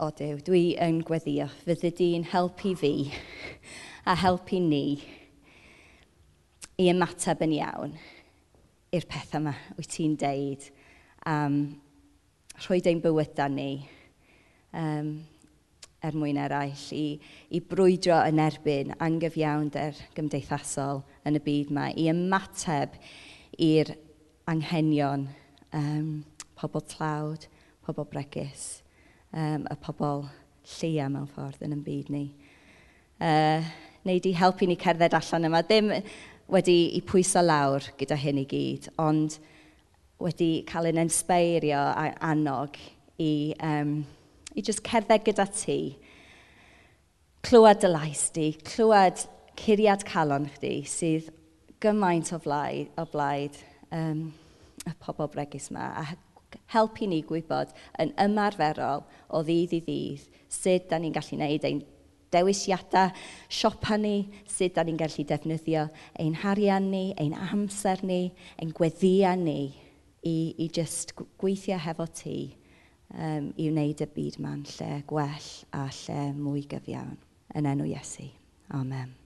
o 0.00 0.08
Dyw, 0.16 0.38
dwi 0.44 0.62
yn 0.80 1.02
gweddio, 1.04 1.46
fyddi 1.66 1.90
di'n 1.98 2.22
helpu 2.32 2.72
fi 2.80 2.92
a 4.08 4.14
helpu 4.16 4.60
ni 4.64 4.84
i 6.80 6.86
ymateb 6.88 7.42
yn 7.44 7.52
iawn 7.58 7.92
i'r 8.96 9.06
pethau 9.10 9.42
yma 9.42 9.52
wyt 9.76 9.90
ti'n 9.92 10.16
deud 10.20 10.64
am 11.28 11.58
um, 11.58 11.60
rhoi 12.64 12.80
dein 12.84 13.02
bywyda 13.04 13.50
ni 13.52 13.68
um, 14.72 15.12
er 16.00 16.16
mwyn 16.16 16.40
eraill 16.40 16.88
i, 16.96 17.04
i 17.52 17.60
brwydro 17.60 18.22
yn 18.28 18.40
erbyn 18.40 18.96
angyfiawnder 19.04 20.00
gymdeithasol 20.16 21.04
yn 21.28 21.36
y 21.36 21.44
byd 21.44 21.72
yma 21.74 21.90
i 21.92 22.08
ymateb 22.12 22.96
i'r 23.60 23.92
anghenion 24.48 25.28
um, 25.76 26.22
pobl 26.56 26.88
tlawd, 26.88 27.50
pobl 27.84 28.08
bregus 28.08 28.80
um, 29.32 29.66
y 29.70 29.76
pobl 29.84 30.24
lleia 30.78 31.08
mewn 31.10 31.28
ffordd 31.30 31.62
yn 31.66 31.82
byd 31.84 32.10
ni. 32.12 32.24
Uh, 33.20 33.64
neu 34.06 34.20
di 34.22 34.32
helpu 34.36 34.68
ni 34.68 34.76
cerdded 34.80 35.14
allan 35.16 35.48
yma. 35.50 35.62
Ddim 35.66 35.90
wedi 36.50 36.78
i 36.96 37.02
pwyso 37.06 37.42
lawr 37.44 37.84
gyda 38.00 38.18
hyn 38.18 38.40
i 38.42 38.46
gyd, 38.48 38.90
ond 39.00 39.38
wedi 40.20 40.62
cael 40.68 40.90
yn 40.90 41.00
inspeirio 41.04 41.80
a 41.80 42.10
annog 42.30 42.78
i, 43.20 43.54
um, 43.64 44.00
i 44.56 44.64
just 44.64 44.84
cerdded 44.86 45.26
gyda 45.28 45.46
ti. 45.54 45.80
Clywed 47.46 47.80
dy 47.80 47.92
lais 47.92 48.26
di, 48.34 48.50
clywed 48.66 49.24
curiad 49.60 50.04
calon 50.08 50.48
chdi 50.56 50.80
sydd 50.88 51.30
gymaint 51.80 52.32
o 52.36 52.40
blaid, 52.42 52.90
o 53.00 53.06
blaid 53.08 53.56
um, 53.96 54.26
y 54.84 54.92
pobl 55.00 55.30
bregus 55.32 55.70
yma 55.72 55.86
a 56.02 56.04
helpu 56.74 57.08
ni 57.10 57.22
gwybod 57.26 57.72
yn 58.02 58.12
ymarferol 58.20 59.04
o 59.28 59.42
ddydd 59.46 59.76
i 59.78 59.80
ddydd 59.86 60.28
sut 60.50 60.88
da 60.90 60.98
ni'n 60.98 61.14
gallu 61.14 61.38
gwneud 61.38 61.66
ein 61.68 61.82
dewisiadau 62.30 63.10
siopa 63.50 63.98
ni, 63.98 64.30
sut 64.46 64.76
da 64.76 64.84
ni'n 64.86 64.98
gallu 65.00 65.26
defnyddio 65.26 65.86
ein 66.22 66.36
harian 66.42 66.90
ni, 66.90 67.10
ein 67.18 67.34
amser 67.34 68.04
ni, 68.06 68.32
ein 68.58 68.74
gweddia 68.76 69.34
ni 69.38 69.72
i, 70.22 70.54
i 70.58 70.68
just 70.68 71.14
gweithio 71.40 71.78
hefo 71.80 72.06
ti 72.06 72.36
um, 73.14 73.50
i 73.56 73.70
wneud 73.70 74.04
y 74.04 74.10
byd 74.14 74.40
ma'n 74.42 74.66
lle 74.76 75.00
gwell 75.10 75.50
a 75.76 75.86
lle 76.02 76.20
mwy 76.36 76.66
gyfiawn. 76.70 77.16
Yn 77.58 77.66
enw 77.66 77.88
Iesu. 77.90 78.30
Amen. 78.76 79.19